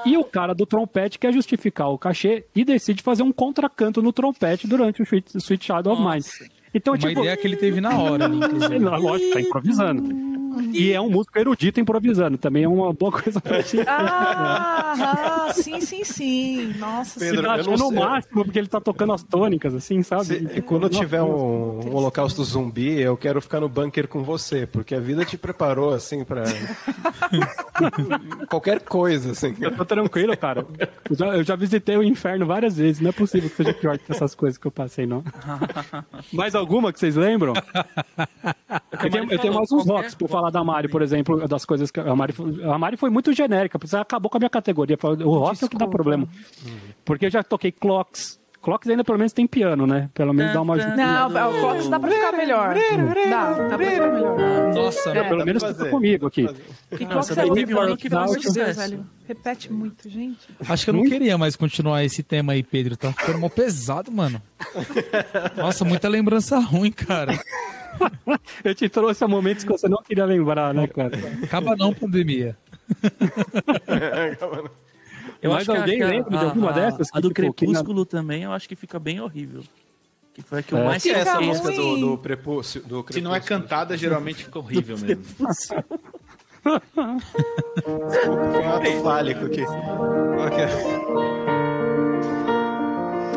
[0.05, 4.11] e o cara do trompete quer justificar o cachê e decide fazer um contracanto no
[4.11, 6.23] trompete durante o Sweet, Sweet Child of Mine.
[6.73, 8.79] Então, Uma tipo, ideia que ele teve na hora, ali, inclusive.
[8.83, 10.40] Lógico, tá improvisando.
[10.73, 13.77] E é um músico erudito improvisando, também é uma boa coisa pra ti.
[13.87, 16.73] Ah, ah, sim, sim, sim.
[16.77, 17.99] Nossa Pedro, tá eu não achando o sei.
[17.99, 20.25] máximo porque ele tá tocando as tônicas, assim, sabe?
[20.25, 24.65] Se- e quando tiver um, um holocausto zumbi, eu quero ficar no bunker com você,
[24.67, 26.43] porque a vida te preparou, assim, pra
[28.49, 29.55] qualquer coisa, assim.
[29.59, 30.65] Eu tô tranquilo, cara.
[31.09, 33.01] Eu já, eu já visitei o inferno várias vezes.
[33.01, 35.23] Não é possível que seja pior que essas coisas que eu passei, não.
[36.33, 37.53] Mais alguma que vocês lembram?
[38.91, 41.91] Eu tenho, eu tenho mais uns rocks pra falar da Mari, por exemplo, das coisas
[41.91, 42.33] que a Mari,
[42.73, 44.97] a Mari foi muito genérica, porque ela acabou com a minha categoria.
[45.03, 46.27] O rock é o que dá problema.
[47.05, 48.39] Porque eu já toquei clocks.
[48.61, 50.07] Clocks ainda pelo menos tem piano, né?
[50.13, 50.95] Pelo menos dá uma ajuda.
[50.95, 52.75] Não, o Clocks dá pra ficar melhor.
[53.27, 54.37] Dá, dá pra ficar melhor.
[54.75, 55.23] Nossa, É.
[55.27, 56.47] Pelo menos fica comigo aqui.
[56.95, 57.65] Que Clocks é ano hein?
[57.65, 58.79] que Pelo fez amor de Deus, sucesso.
[58.79, 59.05] velho.
[59.27, 60.47] Repete muito, gente.
[60.69, 62.95] acho que eu não queria mais continuar esse tema aí, Pedro.
[62.95, 64.39] Tá ficando mó pesado, mano.
[65.57, 67.39] Nossa, muita lembrança ruim, cara.
[68.63, 71.17] Eu te trouxe a momentos que você não queria lembrar, né, cara?
[71.43, 72.55] Acaba não, pandemia.
[75.41, 77.21] Eu Mas acho que alguém que a- lembra de a- alguma a- dessas A que,
[77.21, 79.63] do tipo, que Crepúsculo também, eu acho que fica bem horrível.
[80.33, 80.85] Que foi a que eu É.
[80.85, 82.81] mais que é essa música do, do prepúcio?
[82.83, 83.61] Do Se não é Crepúsculo?
[83.61, 85.23] cantada, geralmente fica horrível mesmo.
[86.63, 89.63] Foi um ato fálico aqui.
[89.63, 90.57] Ok.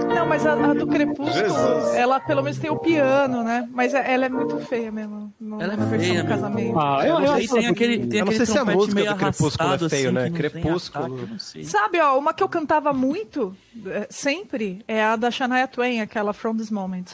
[0.09, 1.95] Não, mas a, a do Crepúsculo, Jesus.
[1.95, 3.69] ela pelo menos tem o piano, né?
[3.73, 5.33] Mas é- ela é muito feia mesmo.
[5.41, 6.29] no- Ela é na versão feia do mesmo.
[6.43, 6.79] casamento.
[6.79, 9.11] Ah, eu, eu, Aí tem aquele, tem Eu não aquele sei se a música meio
[9.13, 10.31] do Crepúsculo é feio, assim, né?
[10.31, 11.05] Crepúsculo.
[11.07, 11.65] ataque, eu não sei.
[11.65, 16.33] Sabe, ó, uma que eu cantava muito, é, sempre, é a da Shania Twain, aquela
[16.33, 17.05] From This Moment.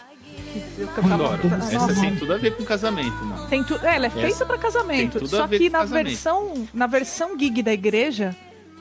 [0.52, 1.48] Que eu cantava Adoro.
[1.48, 1.54] muito.
[1.64, 2.00] Essa Nossa.
[2.00, 3.46] tem tudo a ver com casamento, mano.
[3.48, 3.74] Tem tu...
[3.84, 5.18] é, ela é feita Essa pra tem casamento.
[5.20, 6.06] tudo a Só que na casamento.
[6.06, 8.34] versão, na versão gig da igreja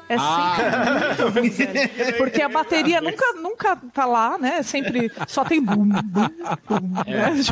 [0.09, 0.55] é Ah.
[0.57, 2.17] sempre muito ruim, velho.
[2.17, 4.61] Porque a bateria nunca, nunca tá lá, né?
[4.63, 5.93] Sempre só tem bum, bum,
[6.67, 6.93] bum.
[7.05, 7.31] É.
[7.31, 7.35] Né?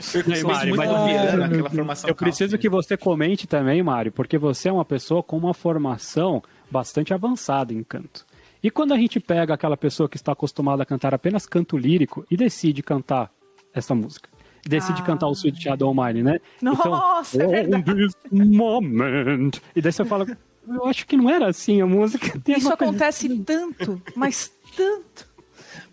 [0.00, 4.38] Tipo, Mari, muito mas- Ah, aquela formação Eu preciso que você comente também, Mário, porque
[4.38, 8.24] você é uma pessoa com uma formação bastante avançada em canto.
[8.62, 12.24] E quando a gente pega aquela pessoa que está acostumada a cantar apenas canto lírico
[12.30, 13.30] e decide cantar
[13.74, 14.28] essa música,
[14.66, 15.04] decide Ah.
[15.04, 16.38] cantar o Sweet Child O' Mine, né?
[16.60, 17.90] Nossa, é então, verdade.
[17.90, 18.14] "On this
[18.56, 19.50] moment.
[19.74, 20.26] E daí você fala,
[20.68, 22.40] eu acho que não era assim a música.
[22.46, 25.28] Isso acontece tanto, mas tanto.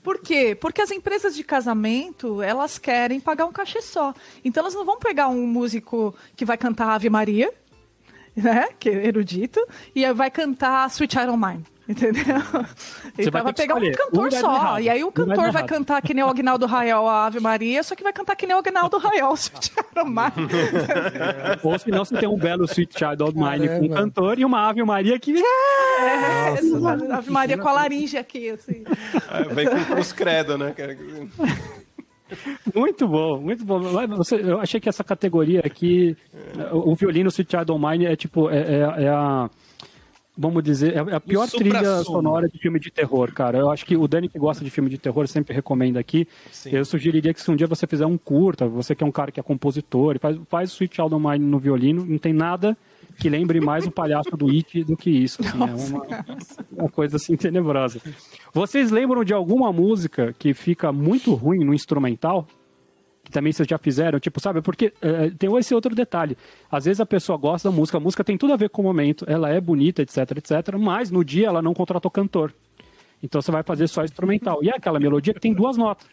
[0.03, 0.55] Por quê?
[0.55, 4.13] Porque as empresas de casamento, elas querem pagar um cachê só.
[4.43, 7.53] Então elas não vão pegar um músico que vai cantar Ave Maria,
[8.35, 8.69] né?
[8.79, 9.59] Que é erudito,
[9.93, 11.65] e vai cantar Sweet O' Mine.
[11.89, 12.23] Entendeu?
[13.17, 14.79] Então vai vai pegar um cantor Um vai só.
[14.79, 15.67] E aí o Um vai cantor vai, errado.
[15.69, 18.55] cantar que nem o Agnaldo Raiol a Ave Maria, só que vai cantar que nem
[18.55, 20.49] o Agnaldo Raiol o Sweet Child O' Mine.
[21.63, 24.43] Ou se não, você tem um belo Sweet Child O' Mine com um cantor e
[24.43, 25.33] uma Ave Maria que...
[25.37, 28.83] É, essa Ave Maria com a laringe aqui, assim.
[29.29, 30.73] Ah, Vem com os credo, né?
[32.75, 33.81] Muito bom, muito bom.
[34.43, 36.15] Eu achei que essa categoria aqui,
[36.71, 39.49] o, o violino Sweet Child Mine é tipo, é, é- é a...
[40.37, 43.57] Vamos dizer, é a pior trilha sonora de filme de terror, cara.
[43.57, 46.27] Eu acho que o Dani que gosta de filme de terror sempre recomenda aqui.
[46.65, 49.31] Eu sugeriria que se um dia você fizer um curta, você que é um cara
[49.31, 52.77] que é compositor, e faz, faz Sweet Child Mine no violino, não tem nada
[53.19, 55.41] que lembre mais o palhaço do It do que isso.
[55.41, 56.27] assim, é uma,
[56.83, 57.99] uma coisa assim tenebrosa.
[58.53, 62.47] Vocês lembram de alguma música que fica muito ruim no instrumental?
[63.27, 64.61] Que também vocês já fizeram, tipo, sabe?
[64.61, 66.37] Porque eh, tem esse outro detalhe.
[66.71, 68.85] Às vezes a pessoa gosta da música, a música tem tudo a ver com o
[68.85, 72.53] momento, ela é bonita, etc, etc, mas no dia ela não contratou cantor.
[73.21, 74.63] Então você vai fazer só instrumental.
[74.63, 76.07] E é aquela melodia que tem duas notas.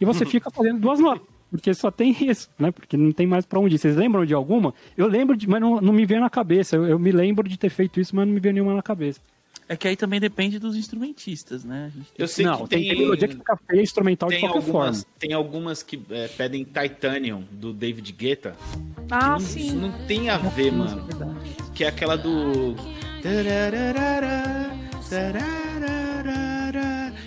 [0.00, 1.26] E você fica fazendo duas notas.
[1.50, 2.70] Porque só tem isso, né?
[2.70, 3.78] Porque não tem mais pra onde ir.
[3.78, 4.72] Vocês lembram de alguma?
[4.96, 6.76] Eu lembro, de, mas não, não me veio na cabeça.
[6.76, 9.20] Eu, eu me lembro de ter feito isso, mas não me veio nenhuma na cabeça.
[9.68, 11.86] É que aí também depende dos instrumentistas, né?
[11.86, 14.38] A gente tem Eu sei não, que tem, tem, melodia que fica feia instrumental de
[14.40, 15.14] qualquer algumas, forma.
[15.18, 18.54] tem algumas que é, pedem Titanium, do David Guetta.
[19.10, 19.70] Ah, não, sim.
[19.72, 21.06] Não tem a ver, mano.
[21.74, 22.74] Que é aquela do.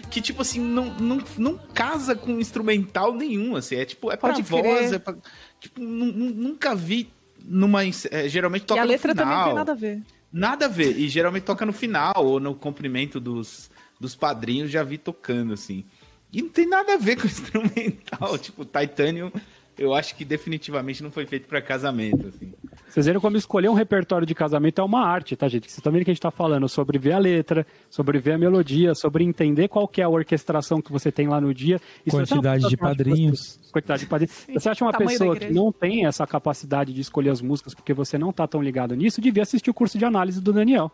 [0.09, 3.75] Que, tipo assim, não, não, não casa com instrumental nenhum, assim.
[3.75, 5.15] É tipo, é pra Pode voz, é pra.
[5.59, 7.09] Tipo, nu- nu- nunca vi
[7.43, 7.83] numa.
[7.85, 10.01] é, geralmente E toca a no letra também não tem nada a ver.
[10.35, 10.99] Nada a ver.
[10.99, 15.85] E geralmente toca no final ou no comprimento dos, dos padrinhos, já vi tocando, assim.
[16.33, 18.37] E não tem nada a ver com o instrumental.
[18.37, 19.31] Tipo, Titanium,
[19.77, 22.53] eu acho que definitivamente não foi feito pra casamento, assim.
[22.95, 25.63] Vocês viram como escolher um repertório de casamento é uma arte, tá, gente?
[25.65, 28.37] Vocês estão vendo que a gente tá falando sobre ver a letra, sobre ver a
[28.37, 31.75] melodia, sobre entender qual que é a orquestração que você tem lá no dia.
[31.75, 33.59] É uma Quantidade pessoa de padrinhos.
[33.61, 34.33] você- Quantidade de padrinhos.
[34.33, 37.93] Se você acha uma pessoa que não tem essa capacidade de escolher as músicas porque
[37.93, 40.89] você não tá tão ligado nisso, devia assistir o curso de análise do Daniel.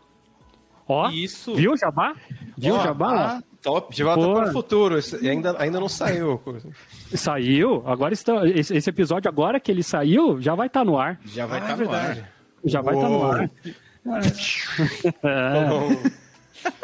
[0.88, 1.54] Ó, Isso.
[1.54, 2.16] viu o Jabá?
[2.58, 3.40] Viu o Ó, Jabá?
[3.62, 3.94] Top.
[3.94, 4.34] De volta Pô.
[4.34, 4.98] para o futuro.
[4.98, 6.40] Esse- e ainda, ainda não saiu.
[7.14, 11.20] Saiu, agora está, esse, esse episódio agora que ele saiu, já vai estar no ar.
[11.26, 12.32] Já vai Ah, estar é no ar.
[12.64, 13.32] Já vai estar no Uou.
[13.32, 13.50] ar.
[15.22, 15.96] Tá bom.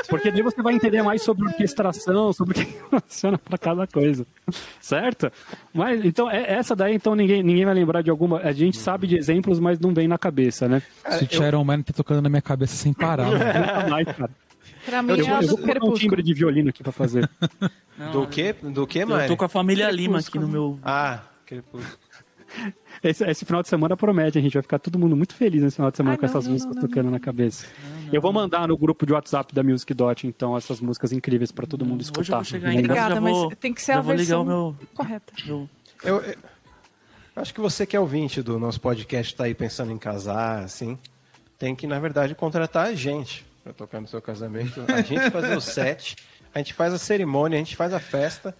[0.08, 4.26] Porque daí você vai entender mais sobre orquestração, sobre o que funciona para cada coisa.
[4.80, 5.30] Certo?
[5.72, 8.38] Mas então, é- essa daí, então, ninguém, ninguém vai lembrar de alguma.
[8.40, 10.82] A gente sabe de exemplos, mas não vem na cabeça, né?
[11.10, 13.26] Sweet Iron Man tá tocando na minha cabeça sem parar.
[13.30, 14.30] Nunca mais, cara.
[14.88, 17.28] Pra mim Eu, é eu do vou colocar um timbre de violino aqui pra fazer.
[18.12, 18.52] Do que?
[18.52, 19.28] Do que, Eu mais?
[19.28, 20.78] tô com a família Lima aqui no meu.
[20.82, 21.98] Ah, Crepúsculo.
[23.04, 25.76] Esse, esse final de semana promete, a gente vai ficar todo mundo muito feliz nesse
[25.76, 27.66] final de semana Ai, com não, essas não, músicas não, não, tocando na cabeça.
[28.12, 31.66] eu vou mandar no grupo de WhatsApp da Music Dot, então, essas músicas incríveis pra
[31.66, 32.36] todo mundo Hoje eu escutar.
[32.36, 35.32] vou chegar em Obrigada, já vou, mas tem que ser a versão o meu, correta.
[35.46, 35.68] Eu,
[36.02, 36.36] eu- eu
[37.36, 40.98] acho que você que é ouvinte do nosso podcast está aí pensando em casar, assim,
[41.58, 44.82] tem que, na verdade, contratar a gente para tocar no seu casamento.
[44.88, 46.16] A gente fazer o set,
[46.54, 48.56] a gente faz a cerimônia, a gente faz a festa,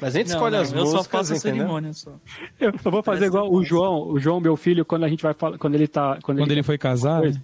[0.00, 1.58] mas a gente Não, escolhe não, as eu músicas, só faço a entendeu?
[1.58, 2.12] cerimônia só.
[2.60, 3.64] Eu, eu vou fazer Parece igual o.
[3.64, 6.50] João, o João, meu filho, quando a gente vai falar, quando ele tá, quando, Quando
[6.50, 7.42] ele, ele foi casar, coisa.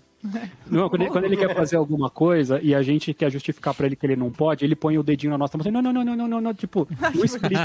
[0.66, 3.86] Não, quando, ele, quando ele quer fazer alguma coisa e a gente quer justificar pra
[3.86, 5.92] ele que ele não pode, ele põe o dedinho na nossa mão, assim, não, não,
[5.92, 7.56] não, não, não, não, não, tipo, não explica.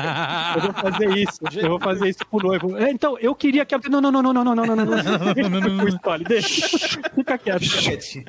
[0.56, 2.78] Eu vou fazer isso, eu vou fazer isso pro noivo.
[2.78, 5.50] É, Então, eu queria que não, não, não, não, não, não, não, não, não, não,
[5.50, 6.68] não, não, escolhe, deixa,
[7.16, 7.64] fica quieto.
[7.64, 8.26] Quietinho.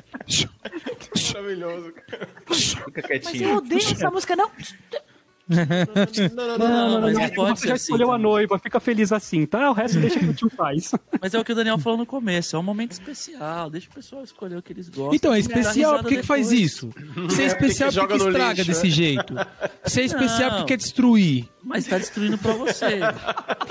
[1.33, 1.93] Maravilhoso.
[2.51, 3.49] Fica Mas quietinho.
[3.49, 4.49] eu odeio essa música, não.
[5.47, 7.01] Não, não, não, Não, não.
[7.01, 7.83] mas Não, não pode você ser já assim.
[7.83, 9.69] escolheu a noiva, fica feliz assim, tá?
[9.69, 10.91] O resto deixa que o tio faz.
[11.21, 13.93] Mas é o que o Daniel falou no começo, é um momento especial, deixa o
[13.93, 15.13] pessoal escolher o que eles gostam.
[15.13, 16.89] Então, é especial, por que, faz isso?
[17.29, 19.35] Se é especial, por que, estraga lixo, desse jeito?
[19.85, 20.57] Se é especial, Não.
[20.57, 21.47] por que quer destruir?
[21.63, 22.99] Mas tá destruindo pra você.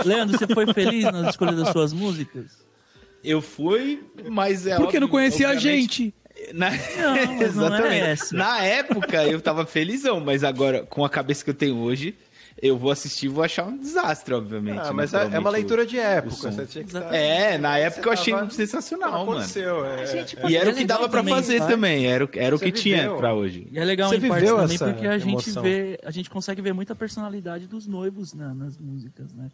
[0.04, 2.64] Leandro, você foi feliz nas escolhas das suas músicas?
[3.22, 6.14] Eu fui, mas é Porque não óbvio, conhecia a gente.
[6.52, 6.70] Na...
[7.54, 8.36] não é essa.
[8.36, 12.14] Na época eu tava felizão, mas agora, com a cabeça que eu tenho hoje,
[12.60, 14.78] eu vou assistir e vou achar um desastre, obviamente.
[14.78, 14.90] Ah, né?
[14.92, 16.34] mas é, é uma leitura de época.
[16.36, 16.50] som.
[16.52, 19.32] Você tinha que tá- É, na época eu Você achei tava- sensacional, mano.
[19.32, 20.06] aconteceu, é.
[20.06, 21.66] Gente, E era É o que dava pra também, fazer tá?
[21.66, 23.16] também, era, o- era o que tinha viveu.
[23.16, 23.66] pra hoje.
[23.72, 25.62] E é legal Você em parte também essa porque a gente emoção.
[25.62, 29.50] vê, a gente consegue ver muita personalidade dos noivos na- nas músicas, né?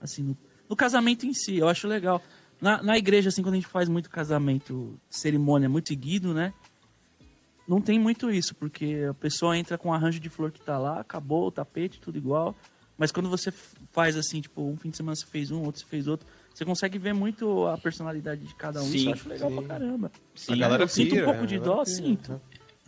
[0.00, 0.36] Assim, no,
[0.70, 2.22] no casamento em si, eu acho legal.
[2.60, 6.52] Na, na igreja, assim, quando a gente faz muito casamento, cerimônia muito seguido, né?
[7.68, 10.78] Não tem muito isso, porque a pessoa entra com o arranjo de flor que tá
[10.78, 12.54] lá, acabou o tapete, tudo igual.
[12.96, 13.52] Mas quando você
[13.92, 16.64] faz assim, tipo, um fim de semana você fez um, outro você fez outro, você
[16.64, 18.84] consegue ver muito a personalidade de cada um.
[18.86, 19.56] isso Sim, eu acho legal sim.
[19.56, 20.10] pra caramba.
[20.34, 20.52] Sim.
[20.54, 22.40] A galera eu sinto um pouco de a dó, sinto.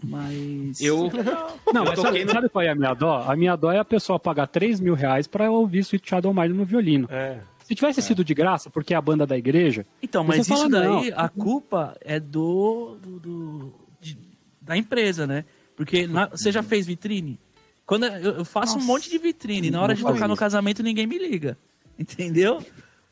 [0.02, 0.80] Mas.
[0.80, 1.10] Eu,
[1.72, 3.22] Não, Eu mas sabe, no- sabe qual é a minha dó?
[3.22, 6.54] A minha dó é a pessoa pagar 3 mil reais pra ouvir Sweet Shadow Mine
[6.54, 7.06] no violino.
[7.10, 7.38] É.
[7.70, 10.68] Se tivesse sido de graça, porque é a banda da igreja, Então, mas fala, isso
[10.68, 11.18] daí, não.
[11.18, 12.96] a culpa é do.
[13.00, 14.18] do, do- de-
[14.60, 15.44] da empresa, né?
[15.76, 17.38] Porque na- você já fez vitrine?
[17.86, 21.06] Quando eu, eu faço um monte de vitrine, na hora de tocar no casamento ninguém
[21.06, 21.56] me liga.
[21.96, 22.58] Entendeu?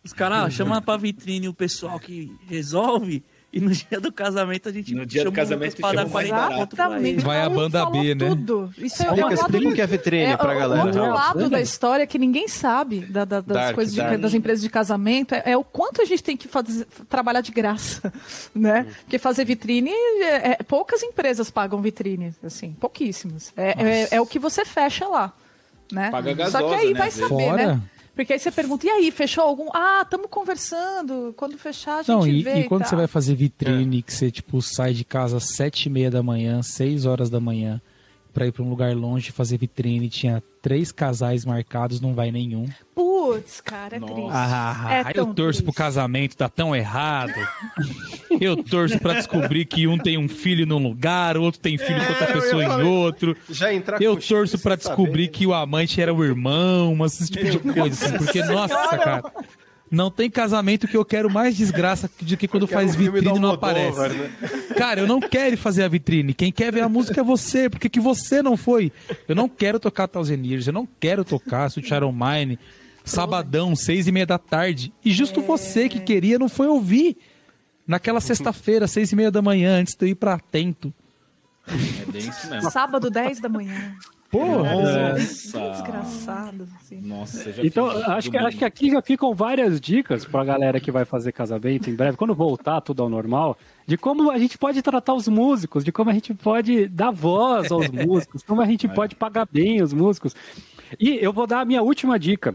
[0.05, 3.23] Os caras ah, chamam pra vitrine o pessoal que resolve.
[3.51, 6.11] E no dia do casamento a gente No dia do o casamento pra dar chama
[6.11, 6.61] o mais 40 barato.
[6.61, 7.25] conto pra Exatamente.
[7.25, 8.29] Vai a banda B, né?
[8.29, 8.75] Tudo.
[8.77, 10.83] Isso é, é Explica, o lado explica o que é vitrine é, pra o- galera.
[10.83, 14.01] O outro Não, lado da história que ninguém sabe da- da- das Dark, coisas de-
[14.03, 14.21] dark.
[14.21, 17.51] das empresas de casamento é, é o quanto a gente tem que fazer, trabalhar de
[17.51, 18.13] graça,
[18.55, 18.87] né?
[19.05, 23.51] Porque fazer vitrine, é- é- poucas empresas pagam vitrine, assim, pouquíssimas.
[23.57, 23.71] É,
[24.03, 25.33] é, é o que você fecha lá,
[25.91, 26.11] né?
[26.11, 27.67] Paga Só que gasosa, aí né, vai saber, Fora.
[27.77, 27.81] né?
[28.19, 29.69] Porque aí você pergunta, e aí, fechou algum?
[29.73, 31.33] Ah, estamos conversando.
[31.37, 32.63] Quando fechar, a gente Não, e, vê.
[32.63, 35.89] e quando você vai fazer vitrine, que você tipo sai de casa às sete e
[35.89, 37.81] meia da manhã, seis horas da manhã,
[38.39, 42.69] pra ir pra um lugar longe fazer vitrine, tinha três casais marcados, não vai nenhum.
[42.95, 44.15] Putz, cara, é Nossa.
[44.15, 44.31] triste.
[44.33, 45.77] Ah, É eu tão torço pro triste.
[45.79, 47.33] casamento, tá tão errado.
[48.41, 51.99] Eu torço pra descobrir que um tem um filho num lugar, o outro tem filho
[52.01, 53.37] com outra É, eu pessoa em outro.
[53.51, 55.29] Já entrar Eu com torço sem descobrir saber.
[55.29, 58.07] que o amante era o irmão, mas esse tipo de coisa.
[58.07, 59.23] assim, porque, nossa, cara.
[59.91, 63.41] Não tem casamento que eu quero mais desgraça do que quando faz um vitrine e
[63.41, 63.99] não aparece.
[63.99, 64.31] né?
[64.77, 66.35] Cara, eu não quero fazer a vitrine.
[66.35, 67.71] Quem quer ver a música é você.
[67.71, 68.93] Por que, que você não foi?
[69.27, 72.59] Eu não quero tocar Thousand Years, eu não quero tocar Sweet Shadow Mine,
[73.05, 74.93] sabadão, seis e meia da tarde.
[75.05, 77.17] E justo você que queria não foi ouvir.
[77.87, 80.93] Naquela sexta-feira, seis e meia da manhã, antes de eu ir pra Atento.
[81.67, 82.71] É bem isso mesmo.
[82.71, 83.95] Sábado, 10 da manhã.
[84.31, 84.69] Porra!
[84.69, 85.71] Que Nossa.
[85.71, 86.69] desgraçado.
[86.77, 87.01] Assim.
[87.01, 88.47] Nossa, já Então, acho que, mundo.
[88.47, 92.17] acho que aqui já ficam várias dicas pra galera que vai fazer casamento em breve,
[92.17, 93.57] quando voltar tudo ao normal,
[93.87, 97.73] de como a gente pode tratar os músicos, de como a gente pode dar voz
[97.73, 100.37] aos músicos, como a gente pode pagar bem os músicos.
[101.01, 102.55] E eu vou dar a minha última dica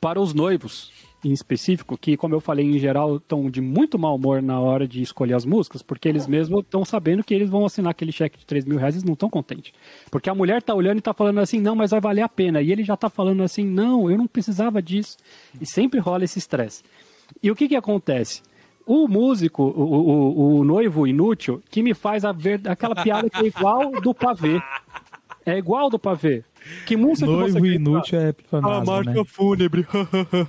[0.00, 0.90] para os noivos,
[1.24, 4.88] em específico, que, como eu falei, em geral, estão de muito mau humor na hora
[4.88, 8.38] de escolher as músicas, porque eles mesmos estão sabendo que eles vão assinar aquele cheque
[8.38, 9.72] de 3 mil reais e não estão contentes.
[10.10, 12.60] Porque a mulher tá olhando e tá falando assim, não, mas vai valer a pena.
[12.60, 15.16] E ele já tá falando assim, não, eu não precisava disso.
[15.60, 16.82] E sempre rola esse estresse.
[17.40, 18.42] E o que que acontece?
[18.84, 23.46] O músico, o, o, o noivo inútil, que me faz ver aquela piada que é
[23.46, 24.60] igual do pavê.
[25.46, 26.44] É igual do pavê.
[26.86, 29.02] Que música que você Noivo quer inútil é a pleonasmo, né?
[29.04, 29.86] marca fúnebre.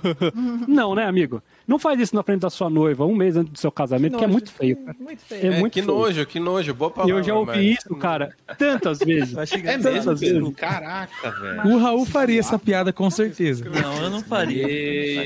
[0.68, 1.42] não, né, amigo?
[1.66, 4.24] Não faz isso na frente da sua noiva um mês antes do seu casamento, que
[4.24, 4.32] é Nojo.
[4.32, 4.96] muito feio, cara.
[5.00, 5.52] Muito É, feio.
[5.52, 5.94] É, muito que feio.
[5.94, 6.74] nojo, que nojo.
[6.74, 7.14] Boa E palavra.
[7.16, 9.34] eu já ouvi mas- isso, cara, tantas vezes.
[9.64, 10.54] É mesmo, vezes.
[10.56, 11.66] Caraca, velho.
[11.74, 13.64] O Raul faria essa piada com certeza.
[13.68, 14.66] Não, eu não faria.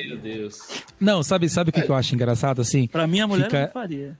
[0.06, 0.60] Meu Deus.
[1.00, 2.86] Não, sabe, sabe o que, que eu acho engraçado assim?
[2.86, 4.16] Pra minha mulher Fica- não faria.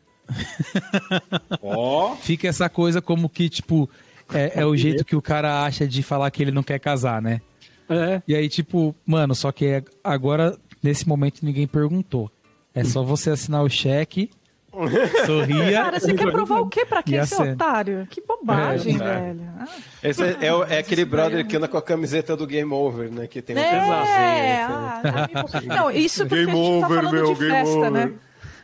[1.63, 3.89] Ó, Fica essa coisa como que, tipo,
[4.33, 7.21] é, é o jeito que o cara acha de falar que ele não quer casar,
[7.23, 7.41] né?
[7.89, 8.21] É.
[8.29, 12.31] E aí, tipo, mano, só que agora, nesse momento, ninguém perguntou.
[12.75, 14.31] É só você assinar o cheque,
[15.27, 15.73] sorria.
[15.83, 17.53] Cara, você quer provar o quê pra quem, seu cena?
[17.55, 18.07] otário?
[18.11, 19.41] Que bobagem, É, velho.
[19.59, 19.67] Ah,
[20.03, 23.11] Esse é, é o- é aquele brother que anda com a camiseta do Game Over,
[23.11, 23.27] né?
[23.27, 24.77] Que tem um É, pedazinho.
[24.77, 27.51] ah, já me- não, isso porque Game a gente tá over, falando meu, de game
[27.51, 27.91] festa, over.
[27.91, 28.13] né?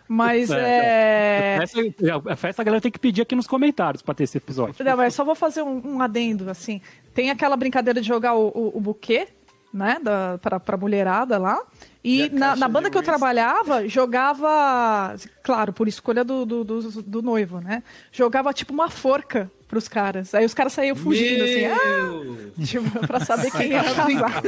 [0.07, 1.59] Mas é.
[1.63, 1.81] Essa,
[2.29, 4.85] a festa a galera tem que pedir aqui nos comentários pra ter esse episódio.
[4.85, 6.81] Não, mas só vou fazer um, um adendo, assim.
[7.15, 9.29] Tem aquela brincadeira de jogar o, o, o buquê,
[9.73, 9.99] né?
[10.03, 11.59] Da, pra, pra mulherada lá.
[12.03, 15.17] E E, a na, na banda que eu trabalhava, jogava.
[15.43, 17.83] Claro, por escolha do, do, do, do noivo, né?
[18.13, 20.33] Jogava tipo uma forca pros caras.
[20.35, 21.65] Aí os caras saíam fugindo, assim.
[21.65, 24.43] Ah, tipo, pra saber quem ia casar.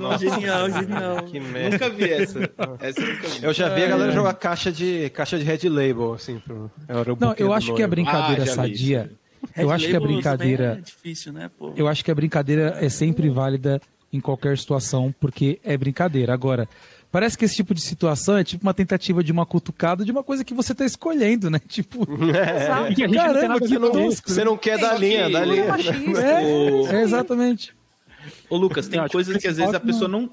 [0.00, 1.22] Nossa, Genial, genial.
[1.24, 1.70] que merda.
[1.70, 2.50] nunca vi essa.
[2.80, 3.44] Essa eu nunca vi.
[3.44, 6.38] Eu já vi a galera jogar caixa de, caixa de Red Label, assim.
[6.38, 9.10] Pro, era o Não, eu acho que a brincadeira Ah, sadia.
[9.44, 10.76] isso Eu Red acho que a brincadeira.
[10.78, 11.72] É difícil, né, pô?
[11.76, 13.78] Eu acho que a brincadeira é sempre válida
[14.10, 16.32] em qualquer situação, porque é brincadeira.
[16.32, 16.66] Agora,
[17.10, 20.22] parece que esse tipo de situação é tipo uma tentativa de uma cutucada de uma
[20.22, 21.58] coisa que você tá escolhendo, né?
[21.68, 22.02] Tipo.
[22.90, 24.30] E que não Caramba, que com tosco.
[24.30, 25.64] Você não quer dar Só linha, que- dá linha.
[26.20, 27.74] é, é exatamente.
[28.50, 30.28] Ô, Lucas, tem acho coisas que que às vezes a pessoa não.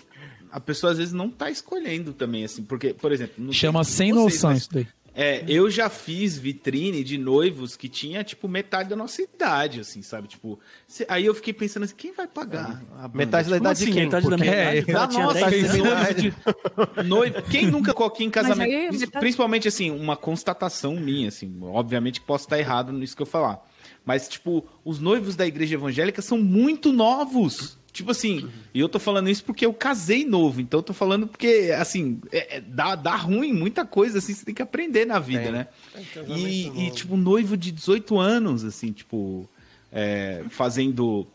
[0.52, 2.64] A pessoa às vezes não tá escolhendo também, assim.
[2.64, 3.36] Porque, por exemplo.
[3.44, 4.88] não Chama se sem noção mas- isso daí.
[5.16, 10.02] É, eu já fiz vitrine de noivos que tinha, tipo, metade da nossa idade, assim,
[10.02, 10.28] sabe?
[10.28, 13.18] Tipo, cê- aí eu fiquei pensando assim, quem vai pagar a banda?
[13.18, 14.04] Metade da Tipo, idade assim, de quem?
[14.04, 15.16] metade da Porque- minha É, idade?
[15.18, 15.78] Da nossa, 10 anos.
[15.88, 17.42] noivo de- noivo.
[17.44, 18.70] Quem nunca coloquei em casamento?
[18.70, 21.58] aí, metade- Principalmente, assim, uma constatação minha, assim.
[21.62, 23.60] Obviamente que posso estar errado nisso que eu falar.
[24.04, 27.78] Mas, tipo, os noivos da igreja evangélica são muito novos.
[27.96, 30.60] Tipo assim, e eu tô falando isso porque eu casei novo.
[30.60, 34.44] Então eu tô falando porque, assim, é- é- dá, dá ruim muita coisa, assim, você
[34.44, 35.68] tem que aprender na vida, né?
[36.14, 36.82] casamento E, novo.
[36.82, 39.50] e, tipo, noivo de 18 anos, assim, tipo,
[39.90, 41.26] é, fazendo.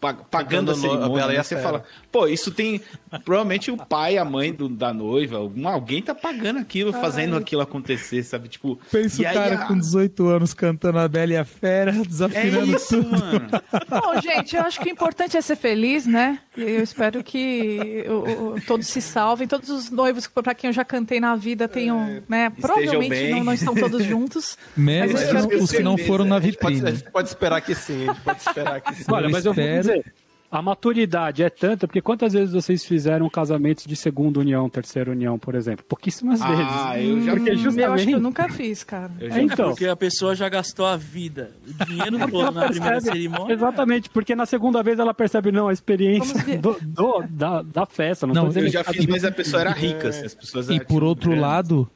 [0.00, 1.14] pa- Pagando a Pagando no- a cerimônia.
[1.16, 1.40] Bela e né?
[1.40, 2.80] a Você fala, pô, isso tem.
[3.24, 7.60] Provavelmente o pai, a mãe do- da noiva, algum- alguém tá pagando aquilo, fazendo aquilo
[7.62, 8.48] acontecer, sabe?
[8.48, 8.78] Tipo.
[8.90, 11.90] Pensa e o aí cara a- com 18 anos cantando a Bela e a Fera,
[11.90, 13.10] É desafinando isso, tudo.
[13.10, 13.48] mano.
[13.88, 16.38] Bom, gente, eu acho que o importante é ser feliz, né?
[16.56, 19.48] E eu espero que o- o- todos se salvem.
[19.48, 22.50] Todos os noivos para quem eu já cantei na vida tenham, né?
[22.60, 23.30] Provavelmente bem.
[23.30, 24.56] não, não estão todos juntos.
[24.76, 25.20] Menos
[25.62, 26.90] os, que não foram na pode, vitrine.
[26.92, 29.04] gente pode esperar que sim, a gente pode esperar que sim.
[29.10, 30.04] Olha, mas eu vou dizer,
[30.52, 35.38] a maturidade é tanta, porque quantas vezes vocês fizeram casamentos de segunda união, terceira união,
[35.38, 35.82] por exemplo?
[35.88, 36.48] Pouquíssimas Ah,
[36.92, 37.08] vezes.
[37.08, 37.60] eu já Porque fiz.
[37.60, 37.86] justamente...
[37.88, 39.10] Eu acho que eu nunca fiz, cara.
[39.18, 39.70] Eu É, já então.
[39.70, 43.54] Porque a pessoa já gastou a vida, o dinheiro todo na primeira percebe- cerimônia.
[43.54, 48.26] Exatamente, porque na segunda vez ela percebe, não, a experiência do, do- da, da festa.
[48.26, 51.02] Não, Não, Eu já fiz, mas a pessoa era rica, assim, as pessoas E por
[51.02, 51.42] outro grandes.
[51.48, 51.90] lado,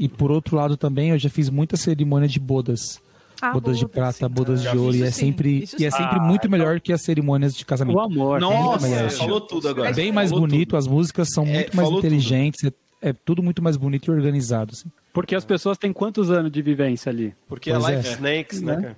[0.00, 3.00] e por outro lado também, eu já fiz muita cerimônia de bodas.
[3.40, 4.28] Ah, bodas de prata, sim.
[4.28, 6.92] bodas de ouro, e é sempre, isso e é sempre Ah, muito então- melhor que
[6.92, 7.96] as cerimônias de casamento.
[7.96, 8.40] O amor.
[8.40, 9.10] Nossa, melhor.
[9.10, 9.92] falou tudo agora.
[9.92, 10.78] Bem mais Falou bonito, tudo.
[10.78, 12.72] as músicas são É, muito mais inteligentes, é,
[13.10, 14.72] é tudo muito mais bonito e organizado.
[14.74, 14.90] assim.
[15.12, 17.34] Porque as pessoas têm quantos anos de vivência ali?
[17.48, 17.96] Porque é Pois é.
[17.96, 18.82] Life Snakes, né, Né?
[18.82, 18.96] cara?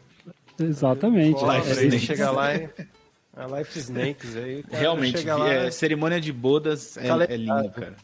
[0.69, 1.43] Exatamente.
[1.45, 1.95] Life É, Snakes.
[1.95, 1.99] é.
[1.99, 2.69] chega lá e...
[3.37, 4.65] A Life Snakes aí.
[4.71, 7.95] Realmente, lá, é, cerimônia de bodas é, Tá é lindo, cara.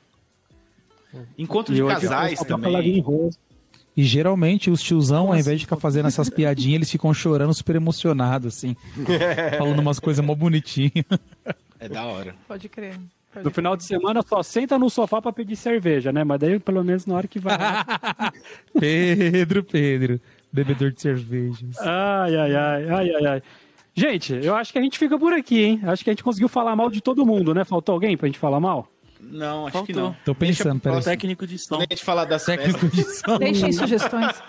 [1.37, 2.73] Encontro de casais também.
[2.73, 3.39] Lagoinha Rosa.
[3.97, 7.77] E geralmente os tiozão, ao invés de ficar fazendo essas piadinhas, eles ficam chorando super
[7.77, 8.77] emocionados, assim.
[9.57, 11.07] falando umas coisas mó bonitinhas.
[11.81, 12.35] É da hora.
[12.47, 12.99] Pode crer.
[13.33, 16.25] Pode No final de semana só senta no sofá pra pedir cerveja, né?
[16.25, 17.57] Mas daí pelo menos na hora que vai.
[18.79, 20.21] Pedro, Pedro,
[20.53, 21.79] bebedor de cervejas.
[21.81, 23.43] Ai, ai, ai, ai, ai, ai.
[23.95, 25.81] Gente, eu acho que a gente fica por aqui, hein?
[25.85, 27.65] Acho que a gente conseguiu falar mal de todo mundo, né?
[27.65, 28.87] Faltou alguém pra gente falar mal?
[29.21, 30.11] Não, acho que Faltou.
[30.11, 30.17] não.
[30.25, 31.03] Tô pensando, peraí.
[31.03, 31.77] Técnico de som.
[31.77, 33.39] Quando a gente falar das Técnico festas, de som.
[33.39, 34.35] Deixem sugestões.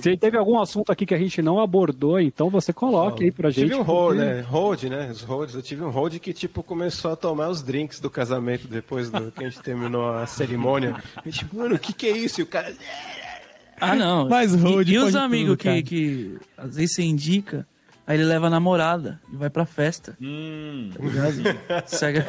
[0.00, 3.50] Se teve algum assunto aqui que a gente não abordou, então você coloque aí pra
[3.50, 3.68] gente.
[3.68, 4.40] Tive um hold, porque- né?
[4.42, 5.08] Hold, né?
[5.10, 5.54] Os holds.
[5.54, 9.30] Eu tive um hold que, tipo, começou a tomar os drinks do casamento depois do
[9.32, 10.96] que a gente terminou a cerimônia.
[11.24, 12.40] E, tipo, mano, o que que é isso?
[12.40, 12.74] E o cara...
[13.80, 14.28] Ah, não.
[14.28, 17.66] Mas road e, e os amigos que, que às vezes você indica,
[18.06, 20.16] aí ele leva a namorada e vai pra festa.
[20.20, 20.90] hum,
[21.68, 21.82] tá?
[21.86, 22.24] Segue-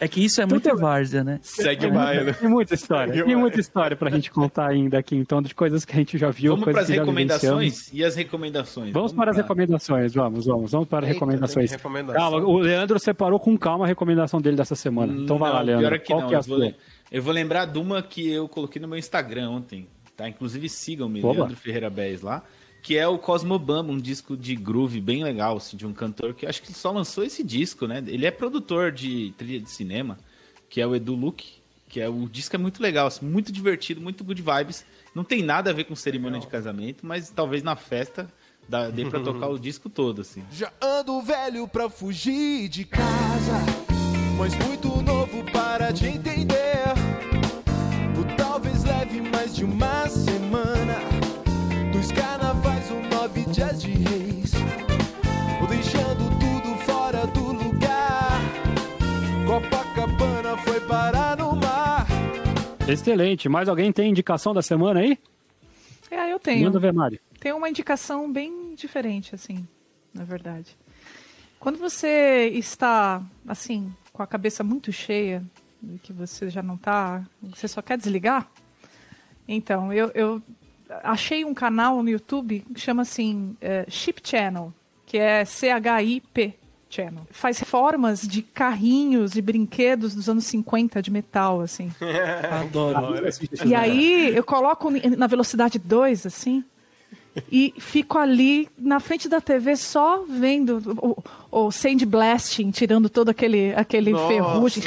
[0.00, 1.38] É que isso é muito tem- várzea, né?
[1.40, 2.32] Segue baile.
[2.34, 5.92] Tem muita história, tem muita história pra gente contar ainda aqui, então, de coisas que
[5.92, 7.90] a gente já viu, vamos coisas para as recomendações?
[7.92, 8.92] E as recomendações?
[8.92, 9.42] Vamos para as lá.
[9.42, 11.70] recomendações, vamos, vamos, vamos para as recomendações.
[11.70, 12.20] recomendação.
[12.20, 15.12] Calma, o Leandro separou com calma a recomendação dele dessa semana.
[15.12, 15.86] Então vai lá, Não, Leandro.
[15.88, 16.28] Pior é que Qual não.
[16.28, 16.66] que é a eu, vou, sua?
[16.66, 16.74] le-
[17.12, 19.86] eu vou lembrar de uma que eu coloquei no meu Instagram ontem.
[20.16, 20.28] Tá?
[20.28, 21.22] Inclusive sigam-me.
[21.22, 22.42] Leandro Ferreira Bez lá.
[22.84, 26.44] Que é o Cosmobamba, um disco de groove bem legal, assim, de um cantor que
[26.44, 28.04] acho que só lançou esse disco, né?
[28.06, 30.18] Ele é produtor de trilha de cinema,
[30.68, 31.46] que é o Edu Luke.
[31.88, 34.84] Que é o disco é muito legal, assim, muito divertido, muito good vibes.
[35.14, 38.28] Não tem nada a ver com cerimônia de casamento, mas talvez na festa
[38.68, 40.44] dá, dê pra tocar o disco todo, assim.
[40.52, 43.64] Já ando velho pra fugir de casa,
[44.36, 46.53] mas muito novo para te entender.
[53.54, 54.52] Nove dias de reis,
[55.60, 58.40] ou deixando tudo fora do lugar.
[59.46, 62.06] Copacabana foi parar no mar.
[62.88, 63.48] Excelente.
[63.48, 65.18] Mais alguém tem indicação da semana aí?
[66.10, 66.64] É, eu tenho.
[66.64, 67.20] Manda ver, Mari.
[67.38, 69.66] Tem uma indicação bem diferente, assim,
[70.12, 70.76] na verdade.
[71.60, 75.42] Quando você está, assim, com a cabeça muito cheia,
[76.02, 78.50] que você já não tá, você só quer desligar,
[79.46, 80.42] então, eu, eu
[81.02, 84.72] achei um canal no YouTube que chama assim, é, Chip Channel,
[85.06, 86.54] que é C-H-I-P
[86.88, 87.26] Channel.
[87.30, 91.90] Faz formas de carrinhos e brinquedos dos anos 50 de metal, assim.
[92.60, 93.16] Adoro.
[93.64, 96.64] E aí eu coloco na velocidade 2, assim,
[97.50, 100.80] e fico ali na frente da TV só vendo
[101.50, 104.28] o, o Sand Blasting, tirando todo aquele, aquele Nossa.
[104.28, 104.82] ferrugem,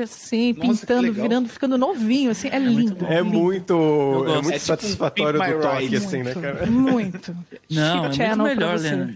[0.00, 3.04] assim, Nossa, pintando, virando, ficando novinho, assim, é lindo.
[3.04, 3.38] É lindo.
[3.38, 4.30] muito, gosto.
[4.30, 5.96] é muito É tipo um satisfatório My do toque, Ride.
[5.96, 6.66] assim, né, cara?
[6.66, 7.36] Muito.
[7.70, 8.78] Não, é Chip muito melhor.
[8.78, 9.14] Leandro.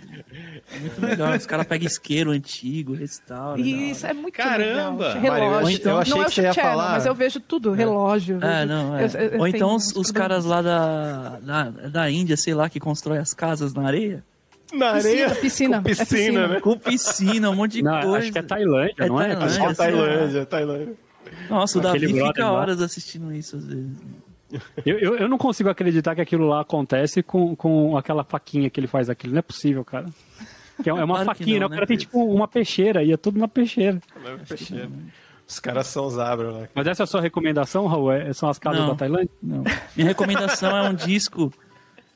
[0.75, 1.37] É muito legal.
[1.37, 3.63] Os caras pegam isqueiro antigo, restauram.
[3.65, 5.15] Isso, é muito Caramba!
[5.15, 5.21] legal.
[5.23, 5.31] Relógio.
[5.31, 7.15] Mário, eu achei- eu achei não é o que você ia Channel, falar- mas eu
[7.15, 7.71] vejo tudo.
[7.73, 8.39] Relógio.
[8.43, 9.05] É, vejo- não, é.
[9.05, 12.81] eu- eu- Ou então os, os caras lá da, da, da Índia, sei lá, que
[12.81, 14.25] constroem as casas na areia.
[14.73, 15.31] Na areia.
[15.37, 16.05] Piscina, com piscina.
[16.05, 16.61] É piscina, né?
[16.61, 18.19] Com piscina, um monte de Não, coisa.
[18.19, 19.27] acho que é Tailândia, É não é?
[19.29, 19.47] Tailândia.
[19.47, 20.95] Acho que é Tailândia, Tailândia.
[21.51, 22.53] Nossa, o Aquele Davi fica lá.
[22.53, 23.91] horas assistindo isso às vezes.
[24.85, 28.79] Eu, eu, eu não consigo acreditar que aquilo lá acontece com, com aquela faquinha que
[28.79, 29.33] ele faz aquilo.
[29.33, 30.07] Não é possível, cara.
[30.83, 31.67] Que é é uma Claro faquinha, não, né?
[31.67, 34.01] O né, cara tem tipo uma peixeira, ia tudo na peixeira.
[35.49, 36.69] Os caras são os abra lá.
[36.75, 38.13] Mas essa é a sua recomendação, Raul?
[38.13, 38.89] É- São as casas Não.
[38.89, 39.31] da Tailândia?
[39.43, 39.63] Não.
[39.97, 41.53] Minha recomendação é um disco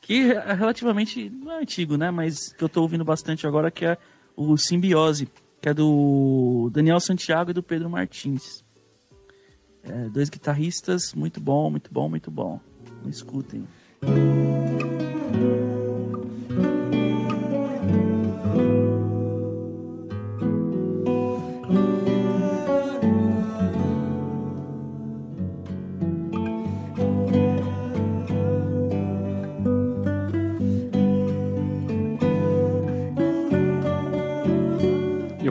[0.01, 2.11] que é relativamente não é antigo, né?
[2.11, 3.97] Mas que eu tô ouvindo bastante agora, que é
[4.37, 5.29] o Simbiose,
[5.61, 8.65] que é do Daniel Santiago e do Pedro Martins.
[9.83, 12.61] É, dois guitarristas, muito bom, muito bom, muito bom.
[13.07, 13.67] Escutem.
[14.03, 14.11] Eu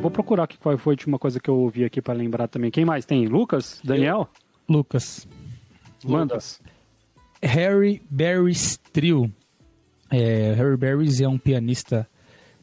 [0.09, 2.71] vou procurar aqui qual foi a última coisa que eu ouvi aqui pra lembrar também.
[2.71, 3.27] Quem mais tem?
[3.27, 3.79] Lucas?
[3.83, 4.27] Daniel?
[4.67, 5.27] Lucas.
[6.03, 6.37] Manda.
[7.41, 9.31] Harry Barry's Trio.
[10.11, 12.07] É, Harry Barry's é um pianista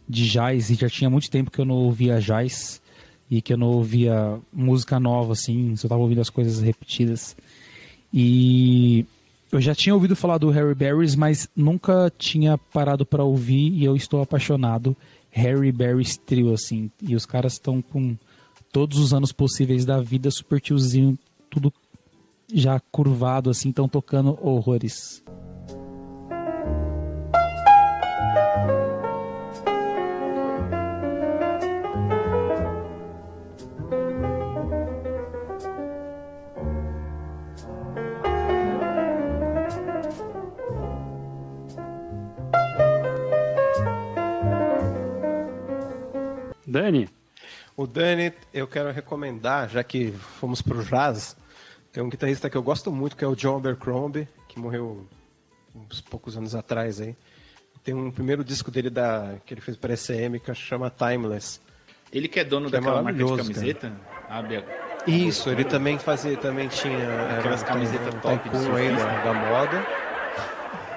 [0.08, 2.82] de jazz e já tinha muito tempo que eu não ouvia jazz
[3.30, 7.36] e que eu não ouvia música nova assim, só tava ouvindo as coisas repetidas.
[8.12, 9.04] E
[9.50, 13.84] eu já tinha ouvido falar do Harry Barry's, mas nunca tinha parado para ouvir e
[13.84, 14.96] eu estou apaixonado.
[15.36, 18.16] Harry Barry's Trio assim, e os caras estão com
[18.72, 21.18] todos os anos possíveis da vida, super tiozinho,
[21.50, 21.70] tudo
[22.50, 25.22] já curvado assim, estão tocando horrores.
[46.80, 47.08] Dani?
[47.76, 51.36] O Dani, eu quero recomendar, já que fomos pro jazz,
[51.92, 55.06] tem um guitarrista que eu gosto muito, que é o John Abercrombie, que morreu
[55.74, 57.16] uns poucos anos atrás aí.
[57.84, 61.60] Tem um primeiro disco dele da, que ele fez para ECM, que chama Timeless.
[62.12, 63.92] Ele que é dono Que é daquela marca de camiseta?
[64.28, 64.64] Abre a-
[65.06, 69.86] Isso, ele também fazia, também tinha Aquelas um- camisetas um top de aí da moda.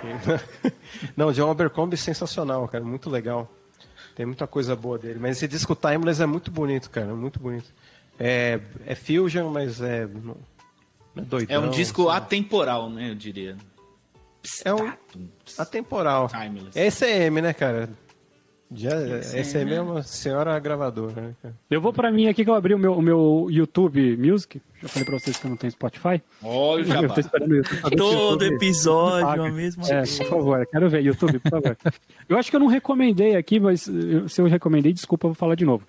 [1.15, 3.49] Não, John Abercrombie é sensacional, cara, muito legal.
[4.20, 5.17] Tem muita coisa boa dele.
[5.17, 7.74] Mas esse disco Timeless é muito bonito, cara, muito bonito.
[8.20, 10.36] É, é fusion, mas é, não
[11.15, 11.55] é doidão.
[11.55, 12.17] É um disco assim.
[12.17, 13.11] atemporal, né?
[13.11, 13.55] Eu diria.
[14.65, 14.91] É um
[15.57, 16.28] atemporal.
[16.28, 16.78] Timeless.
[16.78, 17.89] É ECM, né, cara?
[18.72, 18.91] Já,
[19.36, 21.53] ECM é uma senhora gravadora, né?
[21.72, 24.61] Eu vou pra mim aqui que eu abri o meu, o meu YouTube Music.
[24.80, 26.22] Já falei pra vocês que eu não tenho Spotify.
[26.43, 27.13] Olha o Eu jabá.
[27.15, 27.95] tô esperando o YouTube.
[27.97, 29.43] Todo YouTube episódio, paga.
[29.47, 31.78] a mesma É, por favor, quero ver, YouTube, por favor.
[32.30, 33.82] Eu acho que eu não recomendei aqui, mas
[34.28, 35.84] se eu recomendei, desculpa, eu vou falar de novo.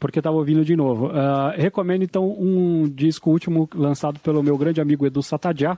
[0.00, 1.10] Porque eu tava ouvindo de novo.
[1.12, 5.76] Ah, recomendo, então, um disco último lançado pelo meu grande amigo Edu Satadjá,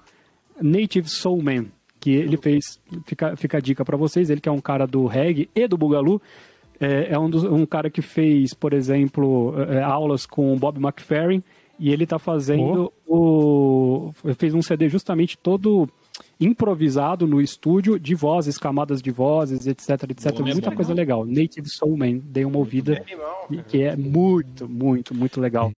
[0.62, 1.66] Native Soul Man.
[2.06, 5.06] Que ele fez, fica, fica a dica pra vocês, ele que é um cara do
[5.06, 6.22] reggae e do Bugalu.
[6.78, 10.78] É, é um, dos- um cara que fez, por exemplo, é, aulas com o Bob
[10.80, 11.42] McFerrin.
[11.80, 14.12] E ele tá fazendo o.
[14.38, 15.88] Fez um CD justamente todo
[16.40, 20.26] improvisado no estúdio de vozes, camadas de vozes, etc, etc.
[20.38, 21.26] Né, Muita coisa legal.
[21.26, 25.72] Native Soul Man, dei uma ouvida animal, que é muito, muito, muito legal.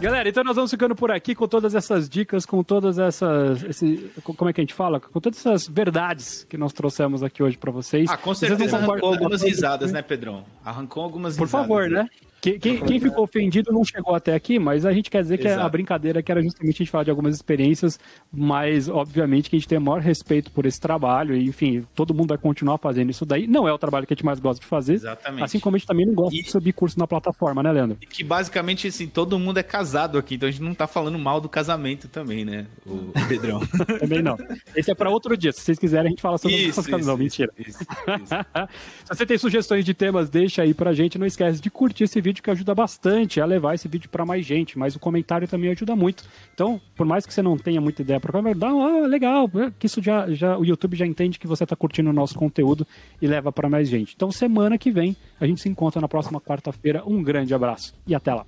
[0.00, 3.62] Galera, então nós vamos ficando por aqui com todas essas dicas, com todas essas.
[3.62, 4.98] Esse, como é que a gente fala?
[4.98, 8.10] Com todas essas verdades que nós trouxemos aqui hoje pra vocês.
[8.10, 10.44] Ah, com Vocês certeza concordam arrancou algumas risadas, né, Pedrão?
[10.64, 11.68] Arrancou algumas Por risadas.
[11.68, 12.08] favor, né?
[12.42, 15.46] Quem, quem- quem ficou ofendido não chegou até aqui, mas a gente quer dizer que
[15.46, 15.70] a Exato.
[15.70, 18.00] brincadeira que era justamente a gente falar de algumas experiências,
[18.32, 22.12] mas obviamente que a gente tem o maior respeito por esse trabalho, e enfim, todo
[22.12, 23.46] mundo vai continuar fazendo isso daí.
[23.46, 24.94] Não é o trabalho que a gente mais gosta de fazer.
[24.94, 25.44] Exatamente.
[25.44, 27.96] Assim como a gente também não gosta E- de subir curso na plataforma, né, Leandro?
[28.00, 31.18] E que basicamente, assim, todo mundo é casado aqui, então a gente não tá falando
[31.20, 33.60] mal do casamento também, né, o Pedrão?
[34.00, 34.36] Também não.
[34.74, 35.52] Esse é para outro dia.
[35.52, 37.06] Se vocês quiserem, a gente fala sobre Isso, casas.
[37.06, 37.52] Não, isso, mentira.
[37.56, 37.84] isso, isso.
[39.04, 41.18] Se você tem sugestões de temas, deixa aí pra gente.
[41.18, 44.24] Não esquece de curtir esse vídeo vídeo que ajuda bastante a levar esse vídeo para
[44.24, 46.24] mais gente, mas o comentário também ajuda muito.
[46.54, 49.48] Então, por mais que você não tenha muita ideia para comentar, dá um, ah, legal,
[49.78, 52.86] que isso já, já o YouTube já entende que você está curtindo o nosso conteúdo
[53.20, 54.14] e leva para mais gente.
[54.16, 57.02] Então, semana que vem a gente se encontra na próxima quarta-feira.
[57.06, 58.46] Um grande abraço e até lá.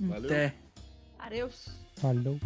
[0.00, 0.24] Valeu.
[0.24, 0.54] Até.
[1.18, 1.68] Adeus.
[1.96, 2.38] Falou.